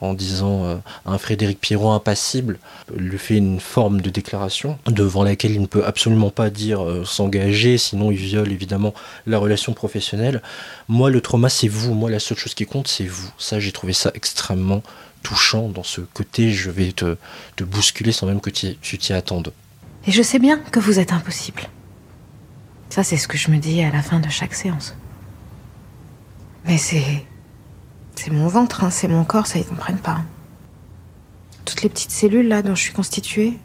[0.00, 2.58] en disant euh, un Frédéric Pierrot impassible,
[2.94, 7.04] lui fait une forme de déclaration devant laquelle il ne peut absolument pas dire euh,
[7.04, 8.94] s'engager, sinon il viole évidemment
[9.26, 10.42] la relation professionnelle.
[10.88, 11.94] Moi, le trauma, c'est vous.
[11.94, 13.30] Moi, la seule chose qui compte, c'est vous.
[13.38, 14.82] Ça, j'ai trouvé ça extrêmement
[15.22, 17.16] touchant dans ce côté, je vais te,
[17.56, 19.52] te bousculer sans même que tu t'y attendes.
[20.06, 21.62] Et je sais bien que vous êtes impossible.
[22.88, 24.94] Ça, c'est ce que je me dis à la fin de chaque séance.
[26.64, 27.24] Mais c'est
[28.16, 30.20] c'est mon ventre, hein, c'est mon corps, ça ils comprennent pas.
[31.64, 33.58] Toutes les petites cellules là dont je suis constituée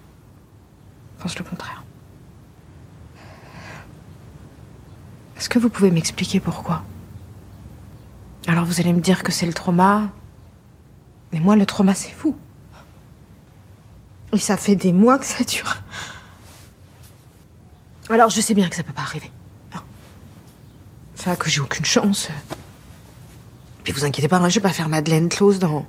[1.20, 1.84] pensent le contraire.
[5.38, 6.84] Est-ce que vous pouvez m'expliquer pourquoi?
[8.48, 10.10] Alors vous allez me dire que c'est le trauma.
[11.34, 12.38] Mais moi, le trauma, c'est vous.
[14.32, 15.78] Et ça fait des mois que ça dure.
[18.10, 19.32] Alors je sais bien que ça peut pas arriver.
[21.18, 22.30] Enfin, que j'ai aucune chance.
[23.86, 25.86] Puis vous inquiétez pas, moi je vais pas faire Madeleine Close dans,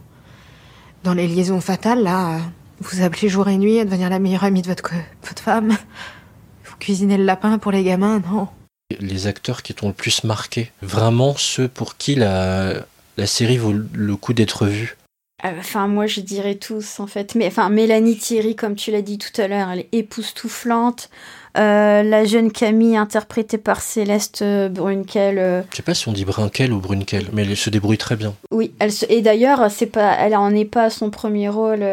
[1.02, 2.38] dans les liaisons fatales, là.
[2.80, 4.90] Vous appelez jour et nuit à devenir la meilleure amie de votre,
[5.22, 5.78] votre femme.
[6.64, 8.48] Vous cuisinez le lapin pour les gamins, non?
[9.00, 12.84] Les acteurs qui t'ont le plus marqué, vraiment ceux pour qui la,
[13.16, 14.98] la série vaut le coup d'être vue?
[15.44, 17.34] Euh, enfin, moi, je dirais tous, en fait.
[17.34, 21.08] Mais, enfin, Mélanie Thierry, comme tu l'as dit tout à l'heure, elle est époustouflante.
[21.56, 25.38] Euh, la jeune Camille, interprétée par Céleste euh, Brunkel.
[25.38, 28.16] Euh, Je sais pas si on dit Brunkel ou Brunkel, mais elle se débrouille très
[28.16, 28.34] bien.
[28.50, 29.06] Oui, elle se...
[29.08, 31.84] et d'ailleurs, c'est pas, elle en est pas à son premier rôle.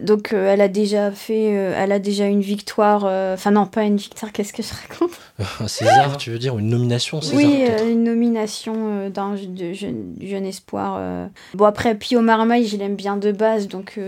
[0.00, 3.04] donc, elle a déjà fait, elle a déjà une victoire.
[3.34, 4.32] Enfin, non, pas une victoire.
[4.32, 5.18] Qu'est-ce que je raconte?
[5.60, 11.00] Un César, tu veux dire une nomination César, Oui, une nomination d'un jeune, jeune, espoir.
[11.54, 13.98] Bon après, Pio Marmaille, je l'aime bien de base, donc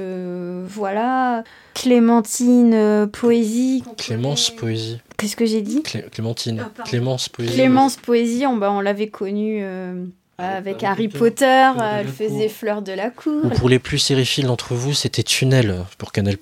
[0.69, 1.45] voilà.
[1.77, 3.85] Clémentine Poésie.
[3.99, 4.99] Clémence Poésie.
[5.19, 6.65] Qu'est-ce que j'ai dit Clémentine.
[6.65, 7.53] Ah, Clémence Poésie.
[7.53, 10.07] Clémence Poésie, on, bah, on l'avait connue euh,
[10.39, 13.51] ah, avec Harry Potter, elle faisait Fleur de la Cour.
[13.57, 16.37] pour les plus sériphiles d'entre vous, c'était Tunnel pour Canal+.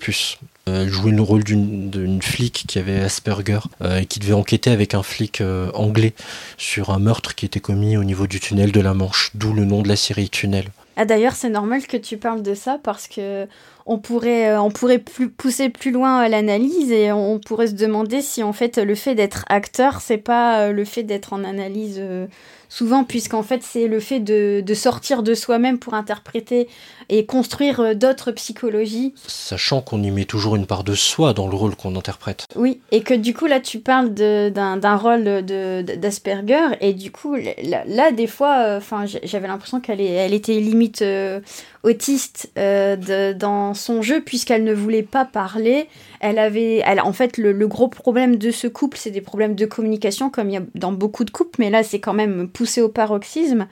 [0.67, 4.71] Euh, elle jouait le rôle d'une flic qui avait Asperger euh, et qui devait enquêter
[4.71, 5.43] avec un flic
[5.73, 6.13] anglais
[6.57, 9.65] sur un meurtre qui était commis au niveau du tunnel de la Manche, d'où le
[9.65, 10.69] nom de la série Tunnel.
[10.97, 13.47] Ah d'ailleurs, c'est normal que tu parles de ça parce que
[13.85, 18.21] on pourrait, euh, on pourrait plus pousser plus loin l'analyse et on pourrait se demander
[18.21, 21.97] si en fait le fait d'être acteur, c'est pas euh, le fait d'être en analyse
[21.99, 22.25] euh,
[22.69, 26.67] souvent, puisqu'en fait c'est le fait de, de, sortir de soi-même pour interpréter
[27.09, 29.13] et construire euh, d'autres psychologies.
[29.27, 32.45] Sachant qu'on y met toujours une part de soi dans le rôle qu'on interprète.
[32.55, 38.11] Oui, et que du coup là tu parles d'un rôle d'Asperger et du coup là,
[38.11, 41.39] des fois, euh, enfin j'avais l'impression qu'elle elle était limite euh,
[41.85, 45.87] autiste dans son jeu puisqu'elle ne voulait pas parler.
[46.19, 49.65] Elle avait, elle, en fait, le, gros problème de ce couple, c'est des problèmes de
[49.65, 52.81] communication comme il y a dans beaucoup de couples, mais là c'est quand même poussé
[52.81, 53.67] au paroxysme.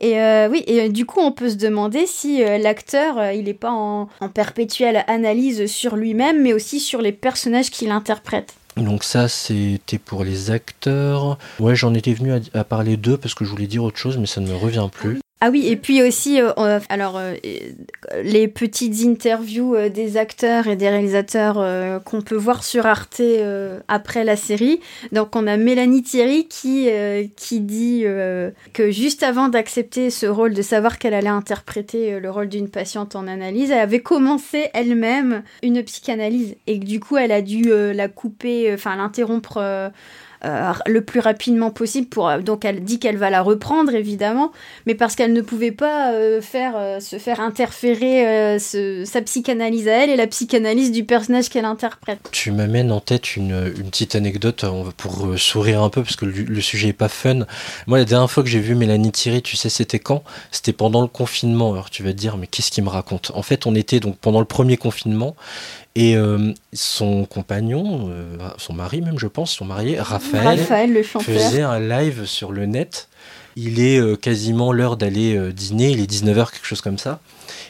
[0.00, 3.44] Et euh, oui, et euh, du coup, on peut se demander si euh, l'acteur, il
[3.44, 8.54] n'est pas en, perpétuelle analyse sur lui-même, mais aussi sur les personnages qu'il interprète.
[8.76, 11.38] Donc ça, c'était pour les acteurs.
[11.60, 14.26] Ouais, j'en étais venu à parler d'eux parce que je voulais dire autre chose, mais
[14.26, 15.20] ça ne me revient plus.
[15.40, 17.34] Ah oui, et puis aussi, euh, alors, euh,
[18.22, 23.20] les petites interviews euh, des acteurs et des réalisateurs qu'on peut voir sur Arte
[23.88, 24.80] après la série.
[25.12, 26.88] Donc, on a Mélanie Thierry qui,
[27.36, 28.04] qui dit
[28.72, 33.16] que juste avant d'accepter ce rôle, de savoir qu'elle allait interpréter le rôle d'une patiente
[33.16, 38.08] en analyse, elle avait commencé elle-même une psychanalyse et du coup, elle a dû la
[38.08, 39.92] couper, enfin, l'interrompre
[40.44, 42.08] euh, le plus rapidement possible.
[42.08, 44.52] Pour, euh, donc elle dit qu'elle va la reprendre évidemment,
[44.86, 50.10] mais parce qu'elle ne pouvait pas euh, faire, se faire interférer sa psychanalyse à elle
[50.10, 52.18] et la psychanalyse du personnage qu'elle interprète.
[52.32, 54.64] Tu m'amènes en tête une, petite anecdote
[54.96, 57.40] pour sourire un peu parce que le, sujet est pas fun.
[57.86, 60.22] Moi la dernière fois que j'ai vu Mélanie Thierry, tu sais c'était quand?
[60.50, 61.72] C'était pendant le confinement.
[61.72, 63.32] Alors tu vas te dire mais qu'est-ce qu'il me raconte?
[63.34, 65.36] En fait on était donc pendant le premier confinement
[65.96, 70.58] et euh, son compagnon, euh, son mari même, je pense, son marié, Raphaël,
[71.04, 73.08] faisait un live sur le net.
[73.56, 77.20] Il est euh, quasiment l'heure d'aller dîner, il est 19h, quelque chose comme ça.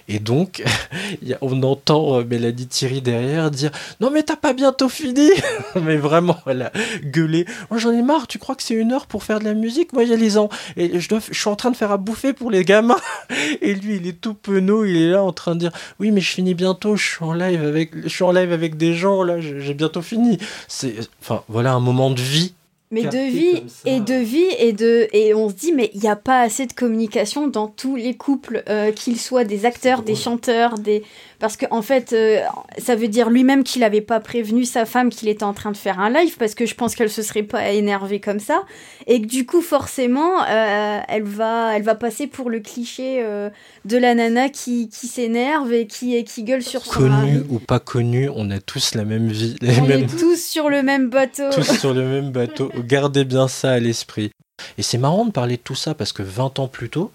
[0.09, 0.63] Et donc,
[1.41, 3.71] on entend euh, Mélanie Thierry derrière dire
[4.01, 5.31] Non, mais t'as pas bientôt fini
[5.83, 6.73] Mais vraiment, elle a
[7.05, 9.55] gueulé Moi, j'en ai marre, tu crois que c'est une heure pour faire de la
[9.55, 9.93] musique?
[9.93, 10.49] Moi, il y a les ans.
[10.77, 12.97] Et je, dois, je suis en train de faire à bouffer pour les gamins.
[13.63, 16.21] Et lui, il est tout penaud, il est là en train de dire Oui, mais
[16.21, 19.23] je finis bientôt, je suis en live avec, je suis en live avec des gens,
[19.23, 20.39] là, j'ai bientôt fini.
[20.69, 22.55] C'est, enfin, voilà un moment de vie
[22.95, 26.09] mais de vie et de vie et de et on se dit mais il n'y
[26.09, 30.15] a pas assez de communication dans tous les couples euh, qu'ils soient des acteurs des
[30.15, 31.03] chanteurs des
[31.39, 32.41] parce qu'en en fait, euh,
[32.79, 35.77] ça veut dire lui-même qu'il n'avait pas prévenu sa femme qu'il était en train de
[35.77, 38.65] faire un live, parce que je pense qu'elle se serait pas énervée comme ça,
[39.07, 43.51] et que du coup, forcément, euh, elle, va, elle va passer pour le cliché euh,
[43.85, 47.59] de la nana qui, qui s'énerve et qui, et qui gueule sur son Connu ou
[47.59, 49.57] pas connu, on a tous la même vie.
[49.63, 51.51] on est tous sur le même bateau.
[51.53, 52.71] Tous sur le même bateau.
[52.79, 54.31] Gardez bien ça à l'esprit.
[54.79, 57.11] Et c'est marrant de parler de tout ça, parce que 20 ans plus tôt,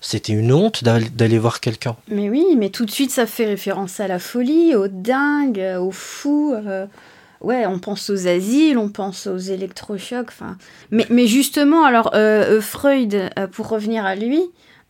[0.00, 1.96] c'était une honte d'aller voir quelqu'un.
[2.08, 5.90] Mais oui, mais tout de suite ça fait référence à la folie, au dingue, au
[5.90, 6.54] fou.
[6.54, 6.86] Euh,
[7.40, 10.30] ouais, on pense aux asiles, on pense aux électrochocs.
[10.90, 14.40] Mais, justement, alors euh, euh, Freud, pour revenir à lui,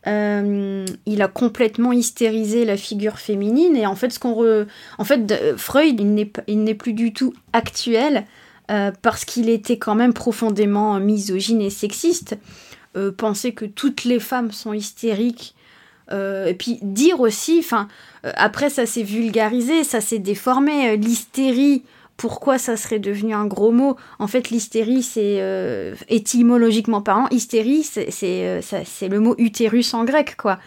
[0.06, 4.66] il a complètement hystérisé la figure féminine et en fait, ce qu'on
[4.98, 6.00] en fait, Freud,
[6.46, 8.24] il n'est plus du tout actuel
[9.02, 12.36] parce qu'il était quand même profondément misogyne et sexiste.
[12.98, 15.54] Euh, penser que toutes les femmes sont hystériques.
[16.10, 17.86] Euh, et puis dire aussi, enfin,
[18.24, 20.96] euh, après ça s'est vulgarisé, ça s'est déformé.
[20.96, 21.82] L'hystérie
[22.16, 23.96] pourquoi ça serait devenu un gros mot?
[24.18, 25.40] En fait, l'hystérie, c'est
[26.08, 30.58] étymologiquement parlant, hystérie, c'est c'est le mot utérus en grec, quoi.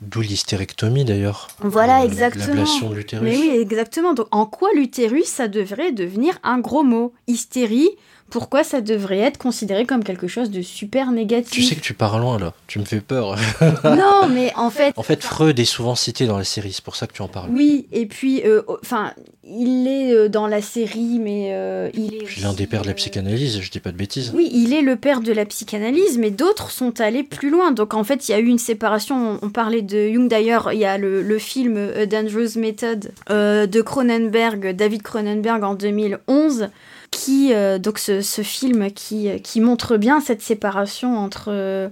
[0.00, 1.48] D'où l'hystérectomie d'ailleurs.
[1.60, 2.46] Voilà, exactement.
[2.46, 3.24] L'ablation de l'utérus.
[3.24, 4.14] Mais oui, exactement.
[4.14, 7.12] Donc, en quoi l'utérus, ça devrait devenir un gros mot?
[7.26, 7.90] Hystérie,
[8.30, 11.94] pourquoi ça devrait être considéré comme quelque chose de super négatif Tu sais que tu
[11.94, 13.36] pars loin là, tu me fais peur.
[13.84, 14.92] non, mais en fait.
[14.96, 17.28] En fait, Freud est souvent cité dans la série, c'est pour ça que tu en
[17.28, 17.50] parles.
[17.52, 19.12] Oui, et puis, euh, enfin,
[19.44, 22.40] il est euh, dans la série, mais euh, il est.
[22.42, 24.32] l'un des pères de la psychanalyse, je dis pas de bêtises.
[24.34, 27.70] Oui, il est le père de la psychanalyse, mais d'autres sont allés plus loin.
[27.70, 29.38] Donc en fait, il y a eu une séparation.
[29.40, 33.80] On, parlait de Jung d'ailleurs, il y a le, le film A Dangerous Method de
[33.80, 36.68] Cronenberg, David Cronenberg en 2011
[37.16, 41.90] qui euh, donc ce, film qui, qui montre bien cette séparation entre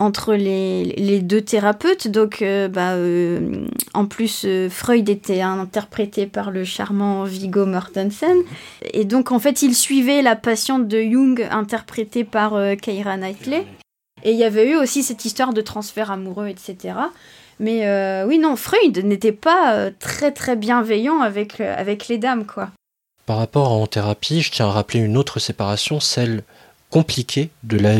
[0.00, 2.06] entre les, deux thérapeutes.
[2.06, 8.36] Donc, euh, bah, euh, en plus, Freud était interprété par le charmant Viggo Mortensen.
[8.92, 13.66] Et donc, en fait, il suivait la patiente de Jung interprétée par Keira Knightley.
[14.22, 16.94] Et il y avait eu aussi cette histoire de transfert amoureux, etc.
[17.58, 22.70] Mais oui, non, Freud n'était pas très très bienveillant avec, avec les dames, quoi.
[23.28, 26.44] Par rapport en thérapie, je tiens à rappeler une autre séparation, celle
[26.88, 27.96] compliquée de la,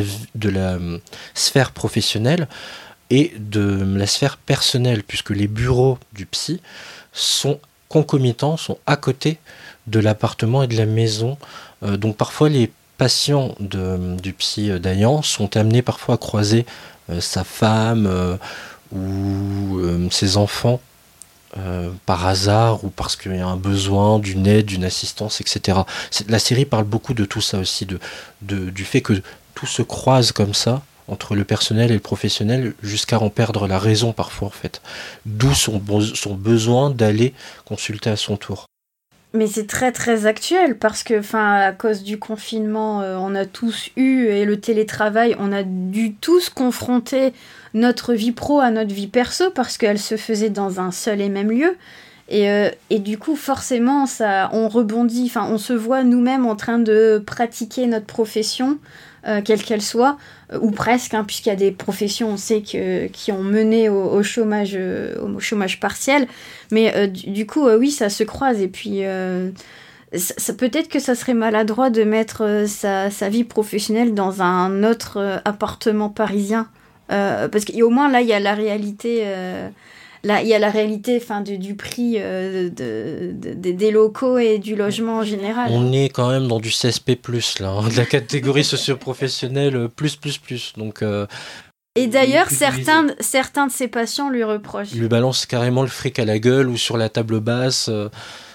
[0.47, 0.99] euh,
[1.35, 2.49] sphère professionnelle
[3.11, 6.63] et de la sphère personnelle, puisque les bureaux du psy
[7.13, 7.61] sont
[7.91, 9.37] concomitants, sont à côté
[9.87, 11.37] de l'appartement et de la maison.
[11.83, 16.65] Euh, donc parfois les patients du psy d'Ayan sont amenés parfois à croiser
[17.11, 18.39] euh, sa femme
[18.93, 20.81] ou ses enfants
[21.59, 25.79] euh, par hasard ou parce qu'il y a un besoin d'une aide, d'une assistance, etc.
[26.29, 27.87] La série parle beaucoup de tout ça aussi,
[28.43, 29.15] du fait que
[29.55, 33.79] tout se croise comme ça entre le personnel et le professionnel jusqu'à en perdre la
[33.79, 34.83] raison parfois en fait.
[35.27, 35.79] D'où son
[36.35, 37.35] besoin d'aller
[37.65, 38.67] consulter à son tour.
[39.35, 43.45] Mais c'est très très actuel parce que, enfin, à cause du confinement, euh, on a
[43.45, 47.35] tous eu et le télétravail, on a dû tous confronter
[47.75, 51.29] notre vie pro à notre vie perso parce qu'elle se faisait dans un seul et
[51.29, 51.77] même lieu.
[52.31, 56.79] Et, euh, et du coup, forcément, ça, on rebondit, on se voit nous-mêmes en train
[56.79, 58.79] de pratiquer notre profession,
[59.29, 60.17] euh, quelle qu'elle soit,
[60.61, 64.23] ou presque, hein, puisqu'il y a des professions, on sait, que, qui ont mené au,
[64.23, 64.77] chômage,
[65.23, 66.27] au chômage partiel.
[66.71, 68.61] Mais euh, du, coup, euh, oui, ça se croise.
[68.61, 69.51] Et puis, euh,
[70.59, 76.69] peut-être que ça serait maladroit de mettre sa, vie professionnelle dans un autre appartement parisien.
[77.09, 79.25] parce qu'au moins, là, il y a la réalité.
[80.25, 84.59] Là, il y a la réalité fin, du, du prix de, de, des locaux et
[84.59, 85.69] du logement en général.
[85.71, 87.19] On est quand même dans du CSP,
[87.61, 90.73] là, hein, de la catégorie socio-professionnelle, plus, plus, plus.
[90.77, 91.03] Donc,
[91.99, 94.93] et d'ailleurs, certains, certains de ses patients lui reprochent.
[94.93, 97.89] Il lui balance carrément le fric à la gueule ou sur la table basse.
[97.89, 98.09] Euh,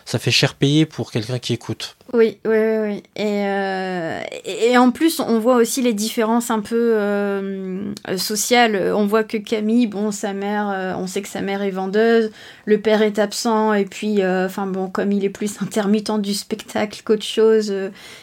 [0.06, 1.96] ça fait cher payer pour quelqu'un qui écoute.
[2.12, 3.04] Oui, oui, oui.
[3.20, 8.94] Euh, et, en plus, on voit aussi les différences un peu euh, sociales.
[8.96, 12.32] On voit que Camille, bon, sa mère, euh, on sait que sa mère est vendeuse,
[12.66, 17.02] le père est absent, et puis, enfin bon, comme il est plus intermittent du spectacle
[17.06, 17.74] qu'autre chose,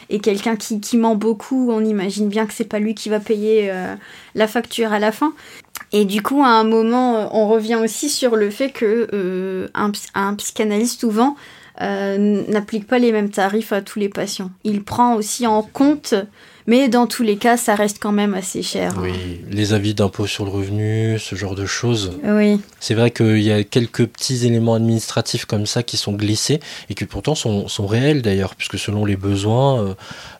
[0.09, 3.73] et quelqu'un qui, ment beaucoup, on imagine bien que c'est pas lui qui va payer
[4.35, 5.33] la facture à la fin.
[5.91, 10.35] Et du coup, à un moment, on revient aussi sur le fait que un, un
[10.35, 11.35] psychanalyste souvent
[11.81, 14.51] euh, n'applique pas les mêmes tarifs à tous les patients.
[14.63, 16.13] Il prend aussi en compte,
[16.67, 18.93] mais dans tous les cas, ça reste quand même assez cher.
[19.01, 22.11] Oui, les avis d'impôt sur le revenu, ce genre de choses.
[22.23, 22.59] Oui.
[22.79, 26.59] C'est vrai qu'il y a quelques petits éléments administratifs comme ça qui sont glissés
[26.89, 29.93] et qui pourtant sont, sont réels d'ailleurs, puisque selon les besoins, euh,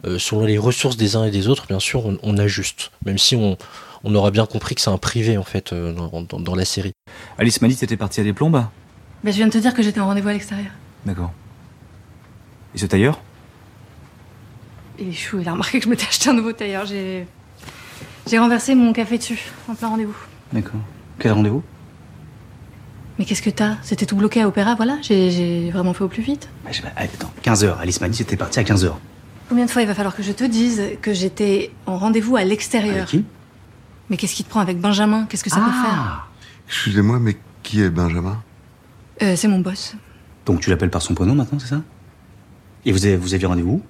[0.06, 2.92] euh, selon les ressources des uns et des autres, bien sûr, on, ajuste.
[3.06, 3.58] Même si on,
[4.04, 6.94] on aura bien compris que c'est un privé en fait dans, dans, la série.
[7.38, 8.64] Alice m'a dit que t'étais partie à des plombes
[9.24, 10.72] ben, Je viens de te dire que j'étais en rendez-vous à l'extérieur.
[11.06, 11.32] D'accord.
[12.76, 13.20] Et ce tailleur?
[15.00, 16.86] Il est chou, il a remarqué que je m'étais acheté un nouveau tailleur.
[16.86, 17.26] J'ai.
[18.28, 20.16] J'ai renversé mon café dessus, en plein rendez-vous.
[20.54, 20.80] D'accord.
[21.20, 21.64] Quel rendez-vous?
[23.18, 23.78] Mais qu'est-ce que t'as?
[23.82, 24.98] C'était tout bloqué à Opéra, voilà.
[25.02, 26.48] J'ai vraiment fait au plus vite.
[26.64, 27.78] Bah, attends, 15h.
[27.80, 28.92] Alice m'a dit que c'était parti à 15h.
[29.50, 32.44] Combien de fois il va falloir que je te dise que j'étais en rendez-vous à
[32.44, 32.96] l'extérieur?
[32.96, 33.26] Avec qui?
[34.10, 35.26] Mais qu'est-ce qui te prend avec Benjamin?
[35.28, 36.28] Qu'est-ce que ça peut Ah faire?
[36.68, 38.42] Excusez-moi, mais qui est Benjamin?
[39.22, 39.96] Euh, C'est mon boss.
[40.46, 41.82] Donc tu l'appelles par son prénom maintenant, c'est ça?
[42.86, 43.82] Et vous avez, vous aviez rendez-vous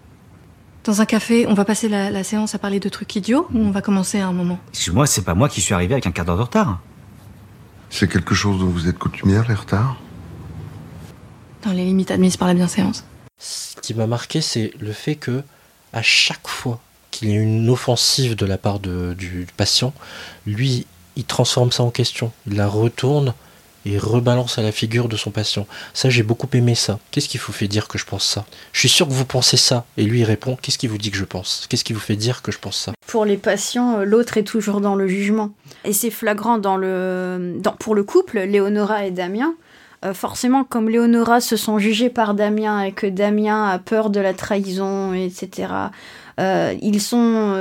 [0.84, 3.72] Dans un café, on va passer la, séance à parler de trucs idiots ou on
[3.72, 4.60] va commencer à un moment?
[4.70, 6.82] Excuse-moi, c'est pas moi qui suis arrivé avec un quart d'heure de retard.
[7.89, 9.97] C'est quelque chose dont vous êtes coutumière, les retards?
[11.64, 13.06] Dans les limites admises par la bienséance.
[13.38, 15.43] Ce qui m'a marqué, c'est le fait que
[15.93, 16.80] à chaque fois
[17.12, 19.93] qu'il y a une offensive de la part du patient,
[20.45, 20.86] lui,
[21.16, 22.32] il transforme ça en question.
[22.47, 23.34] Il la retourne
[23.86, 25.68] et rebalance à la figure de son patient.
[25.94, 27.00] Ça, j'ai beaucoup aimé ça.
[27.12, 28.46] Qu'est-ce qui vous fait dire que je pense ça?
[28.74, 29.86] Je suis sûr que vous pensez ça.
[29.98, 31.66] Et lui, il répond Qu'est-ce qui vous dit que je pense?
[31.70, 32.94] Qu'est-ce qui vous fait dire que je pense ça?
[33.08, 35.52] Pour les patients, euh, l'autre est toujours dans le jugement.
[35.84, 39.54] Et c'est flagrant dans le, pour le couple, Léonora et Damien.
[40.04, 44.20] Euh, forcément, comme Léonora se sont jugés par Damien et que Damien a peur de
[44.20, 45.74] la trahison, etc.,
[46.40, 47.54] euh, ils sont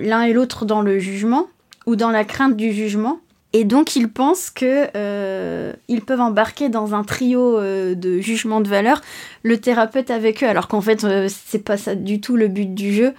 [0.00, 1.46] l'un et l'autre dans le jugement
[1.86, 3.20] ou dans la crainte du jugement.
[3.58, 8.60] Et donc ils pensent que euh, ils peuvent embarquer dans un trio euh, de jugement
[8.60, 9.00] de valeur
[9.44, 12.74] le thérapeute avec eux, alors qu'en fait euh, c'est pas ça du tout le but
[12.74, 13.14] du jeu.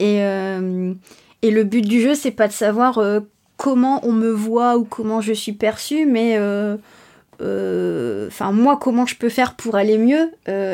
[0.00, 3.00] Et, et le but du jeu c'est pas de savoir
[3.56, 6.36] comment on me voit ou comment je suis perçue, mais
[7.38, 10.32] enfin moi comment je peux faire pour aller mieux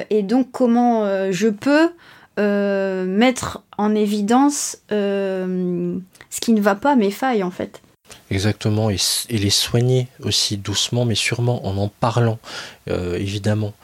[0.08, 1.90] et donc comment je peux
[2.38, 7.82] mettre en évidence ce qui ne va pas, mes failles en fait.
[8.32, 8.96] Exactement, et,
[9.28, 12.38] les soigner aussi doucement mais sûrement en en parlant,
[12.90, 13.74] euh, évidemment.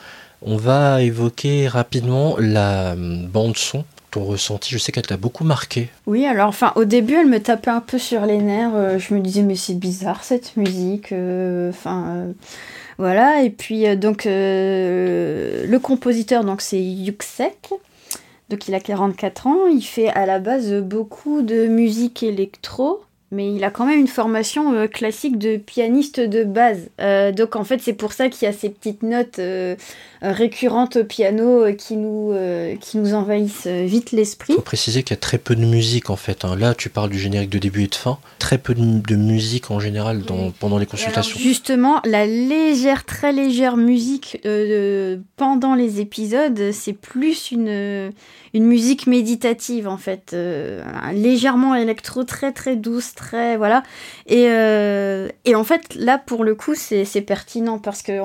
[0.41, 5.45] On va évoquer rapidement la hum, bande son ton ressenti Je sais qu'elle t'a beaucoup
[5.45, 5.91] marqué.
[6.07, 8.75] Oui, alors enfin au début elle me tapait un peu sur les nerfs.
[8.75, 11.13] Euh, je me disais mais c'est bizarre cette musique.
[11.13, 12.29] Euh, enfin
[12.97, 13.43] voilà.
[13.43, 17.69] Et puis donc le compositeur donc c'est Yuxek.
[18.49, 19.67] Donc il a 44 ans.
[19.67, 24.09] Il fait à la base beaucoup de musique électro mais il a quand même une
[24.09, 26.89] formation euh, classique de pianiste de base.
[27.01, 29.77] Euh, donc en fait, c'est pour ça qu'il y a ces petites notes euh,
[30.23, 32.35] récurrentes au piano qui, nous,
[32.81, 34.55] qui nous envahissent vite l'esprit.
[34.55, 36.45] Il faut préciser qu'il y a très peu de musique en fait.
[36.45, 36.57] Hein.
[36.57, 38.19] Là, tu parles du générique de début et de fin.
[38.39, 41.39] Très peu de, musique en général dans, pendant les consultations.
[41.39, 44.41] justement, la légère, très légère musique
[45.37, 48.13] pendant les épisodes, c'est plus une
[48.55, 50.35] une musique méditative en fait,
[51.13, 53.13] légèrement électro, très très douce,
[53.57, 53.83] voilà.
[54.27, 58.21] Et, euh, et en fait là pour le coup c'est pertinent parce que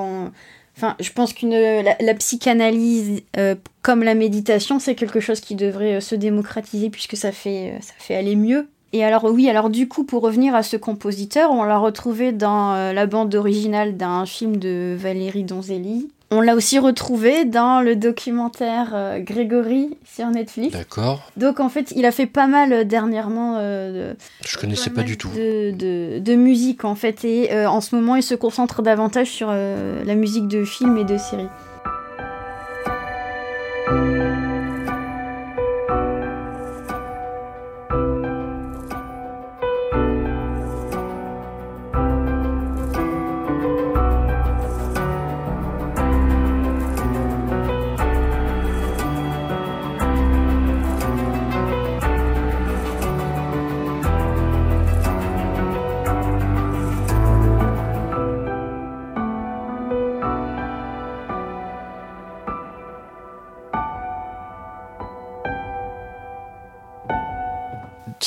[0.76, 6.00] enfin je pense qu'une la, psychanalyse euh, comme la méditation c'est quelque chose qui devrait
[6.00, 8.68] se démocratiser puisque ça fait ça fait aller mieux.
[8.92, 12.92] Et alors oui, alors du coup, pour revenir à ce compositeur, on l'a retrouvé dans
[12.92, 18.90] la bande originale d'un film de Valérie Donzelli, on l'a aussi retrouvé dans le documentaire
[18.94, 20.76] euh, Grégory sur Netflix.
[20.76, 21.30] D'accord.
[21.36, 23.58] Donc en fait, il a fait pas mal euh, dernièrement.
[23.58, 24.14] Euh,
[24.44, 25.28] Je connaissais pas, du tout.
[25.28, 27.24] De, de, musique en fait.
[27.24, 31.16] Et en ce moment, il se concentre davantage sur la musique de films et de
[31.16, 31.48] séries.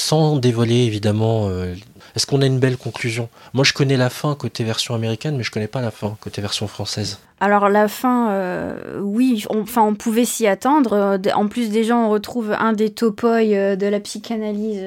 [0.08, 1.50] Sans dévoiler évidemment.
[1.50, 1.76] Euh,
[2.16, 3.28] est-ce qu'on a une belle conclusion?
[3.54, 6.42] Moi, je connais la fin côté version américaine, mais je connais pas la fin côté
[6.42, 7.20] version française.
[7.42, 10.94] Alors la fin, euh, oui, enfin on, pouvait s'y attendre.
[10.94, 14.82] Euh, en plus déjà, on retrouve un des topoïs de la psychanalyse.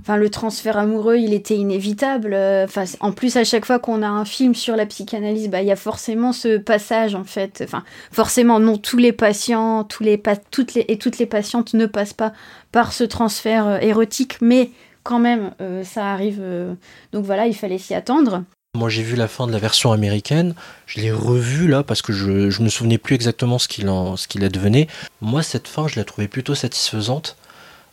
[0.00, 2.34] Enfin, le transfert amoureux, il était inévitable.
[2.64, 5.68] Enfin, en plus, à chaque fois qu'on a un film sur la psychanalyse, bah, il
[5.68, 7.62] y a forcément ce passage, en fait.
[7.64, 10.20] Enfin, forcément, non, tous les patients, tous les,
[10.50, 12.32] toutes les, et toutes les patientes ne passent pas
[12.72, 14.70] par ce transfert euh, érotique, mais
[15.04, 16.38] quand même, euh, ça arrive.
[16.40, 16.74] Euh,
[17.12, 18.42] donc voilà, il fallait s'y attendre.
[18.76, 20.54] Moi, j'ai vu la fin de la version américaine.
[20.86, 24.16] Je l'ai revue là parce que je, je me souvenais plus exactement ce qu'il en,
[24.16, 24.88] ce qu'il advenait.
[25.20, 27.36] Moi, cette fin, je la trouvais plutôt satisfaisante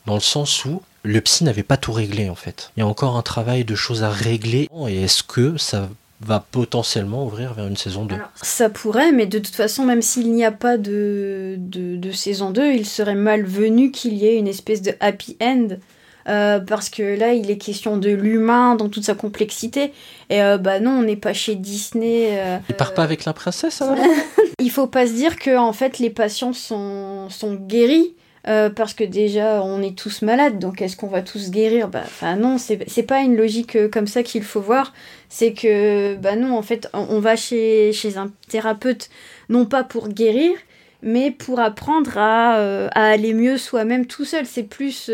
[0.08, 2.72] dans le sens où le psy n'avait pas tout réglé en fait.
[2.76, 4.70] Il y a encore un travail de choses à régler.
[4.88, 5.90] Et est-ce que ça
[6.24, 8.16] va potentiellement ouvrir vers une saison 2.
[8.42, 12.74] ça pourrait, mais de toute façon, même s'il n'y a pas de, de, saison 2,
[12.74, 15.70] il serait malvenu qu'il y ait une espèce de happy end.
[16.30, 19.92] Euh, parce que là, il est question de l'humain dans toute sa complexité.
[20.30, 22.40] Et euh, bah non, on n'est pas chez Disney.
[22.40, 23.98] Euh, il part pas avec la princesse alors?
[24.60, 28.14] Il faut pas se dire que en fait les patients sont, sont guéris.
[28.48, 31.90] Euh, parce que déjà on est tous malades, donc est-ce qu'on va tous guérir?
[31.90, 34.94] Bah non, c'est pas une logique euh, comme ça qu'il faut voir.
[35.30, 39.10] C'est que bah non, en fait, on, va chez, un thérapeute
[39.50, 40.54] non pas pour guérir,
[41.04, 44.48] mais pour apprendre à, euh, à aller mieux soi-même tout seul.
[44.48, 45.12] C'est plus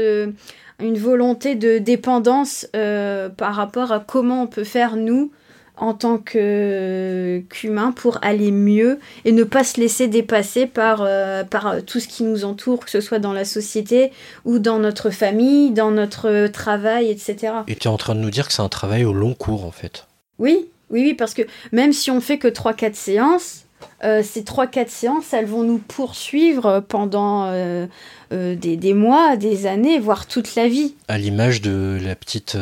[0.79, 5.31] une volonté de dépendance par rapport à comment on peut faire nous
[5.77, 11.83] en tant qu'humain pour aller mieux et ne pas se laisser dépasser par, euh, par
[11.85, 14.11] tout ce qui nous entoure, que ce soit dans la société
[14.45, 17.53] ou dans notre famille, dans notre travail, etc.
[17.67, 19.65] Et tu es en train de nous dire que c'est un travail au long cours
[19.65, 20.07] en fait.
[20.39, 23.66] Oui, Oui, oui, parce que même si on fait que 3-4 séances,
[24.03, 27.87] euh, ces 3-4 séances, elles vont nous poursuivre pendant euh,
[28.31, 30.95] euh, des, des mois, des années, voire toute la vie.
[31.07, 32.57] À l'image de la petite.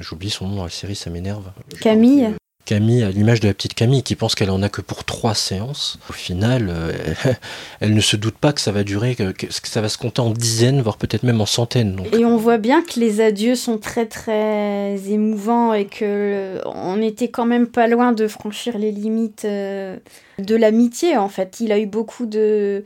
[0.00, 1.50] J'oublie son nom dans la série, ça m'énerve.
[1.80, 2.30] Camille
[2.66, 5.34] Camille, à l'image de la petite Camille, qui pense qu'elle en a que pour trois
[5.34, 5.98] séances.
[6.10, 6.92] Au final, euh,
[7.80, 10.30] elle, ne se doute pas que ça va durer, que, ça va se compter en
[10.30, 12.02] dizaines, voire peut-être même en centaines.
[12.12, 17.28] Et on voit bien que les adieux sont très très émouvants et que on était
[17.28, 19.96] quand même pas loin de franchir les limites euh,
[20.38, 21.60] de l'amitié en fait.
[21.60, 22.84] Il a eu beaucoup de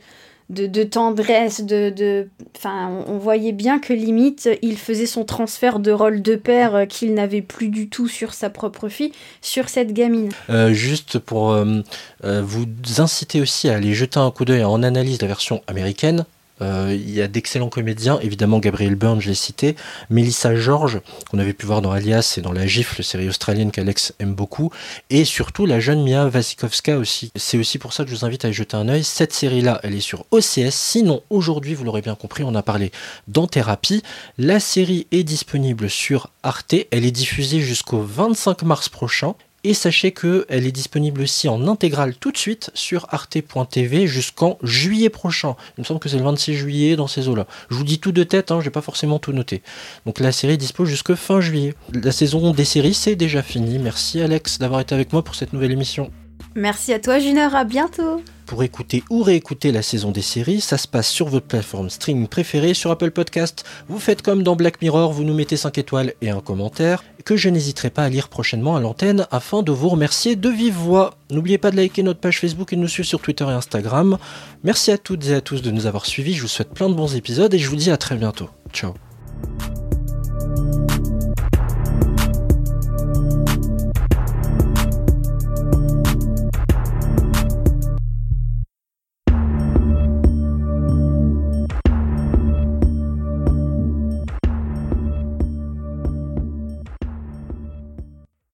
[0.51, 2.27] de, de tendresse, de, de,
[2.65, 6.85] on, on voyait bien que limite il faisait son transfert de rôle de père euh,
[6.85, 10.29] qu'il n'avait plus du tout sur sa propre fille, sur cette gamine.
[10.49, 11.81] Euh, juste pour euh,
[12.23, 12.65] vous
[12.97, 16.25] inciter aussi à aller jeter un coup d'œil en analyse la version américaine.
[16.61, 19.75] Euh, Il y a d'excellents comédiens, évidemment Gabriel Byrne, je l'ai cité,
[20.09, 24.13] Melissa George, qu'on avait pu voir dans Alias et dans La Gifle, série australienne qu'Alex
[24.19, 24.71] aime beaucoup,
[25.09, 27.31] et surtout la jeune Mia Wasikowska aussi.
[27.35, 29.03] C'est aussi pour ça que je vous invite à y jeter un œil.
[29.03, 30.71] Cette série-là, elle est sur OCS.
[30.71, 32.91] Sinon, aujourd'hui, vous l'aurez bien compris, on a parlé
[33.27, 34.03] dans Thérapie.
[34.37, 36.75] La série est disponible sur Arte.
[36.91, 39.35] Elle est diffusée jusqu'au 25 mars prochain.
[39.63, 45.09] Et sachez qu'elle est disponible aussi en intégrale tout de suite sur arte.tv jusqu'en juillet
[45.09, 45.55] prochain.
[45.77, 47.45] Il me semble que c'est le 26 juillet dans ces eaux-là.
[47.69, 49.61] Je vous dis tout de tête, hein, j'ai pas forcément tout noté.
[50.05, 51.75] Donc la série dispose jusque fin juillet.
[51.93, 53.77] La saison des séries, c'est déjà fini.
[53.77, 56.11] Merci Alex d'avoir été avec moi pour cette nouvelle émission.
[56.55, 58.21] Merci à toi Junior, à bientôt.
[58.51, 62.27] Pour écouter ou réécouter la saison des séries, ça se passe sur votre plateforme streaming
[62.27, 63.63] préférée, sur Apple Podcast.
[63.87, 67.37] Vous faites comme dans Black Mirror, vous nous mettez 5 étoiles et un commentaire, que
[67.37, 71.11] je n'hésiterai pas à lire prochainement à l'antenne afin de vous remercier de vive voix.
[71.31, 74.17] N'oubliez pas de liker notre page Facebook et de nous suivre sur Twitter et Instagram.
[74.65, 76.93] Merci à toutes et à tous de nous avoir suivis, je vous souhaite plein de
[76.93, 78.49] bons épisodes et je vous dis à très bientôt.
[78.73, 78.95] Ciao.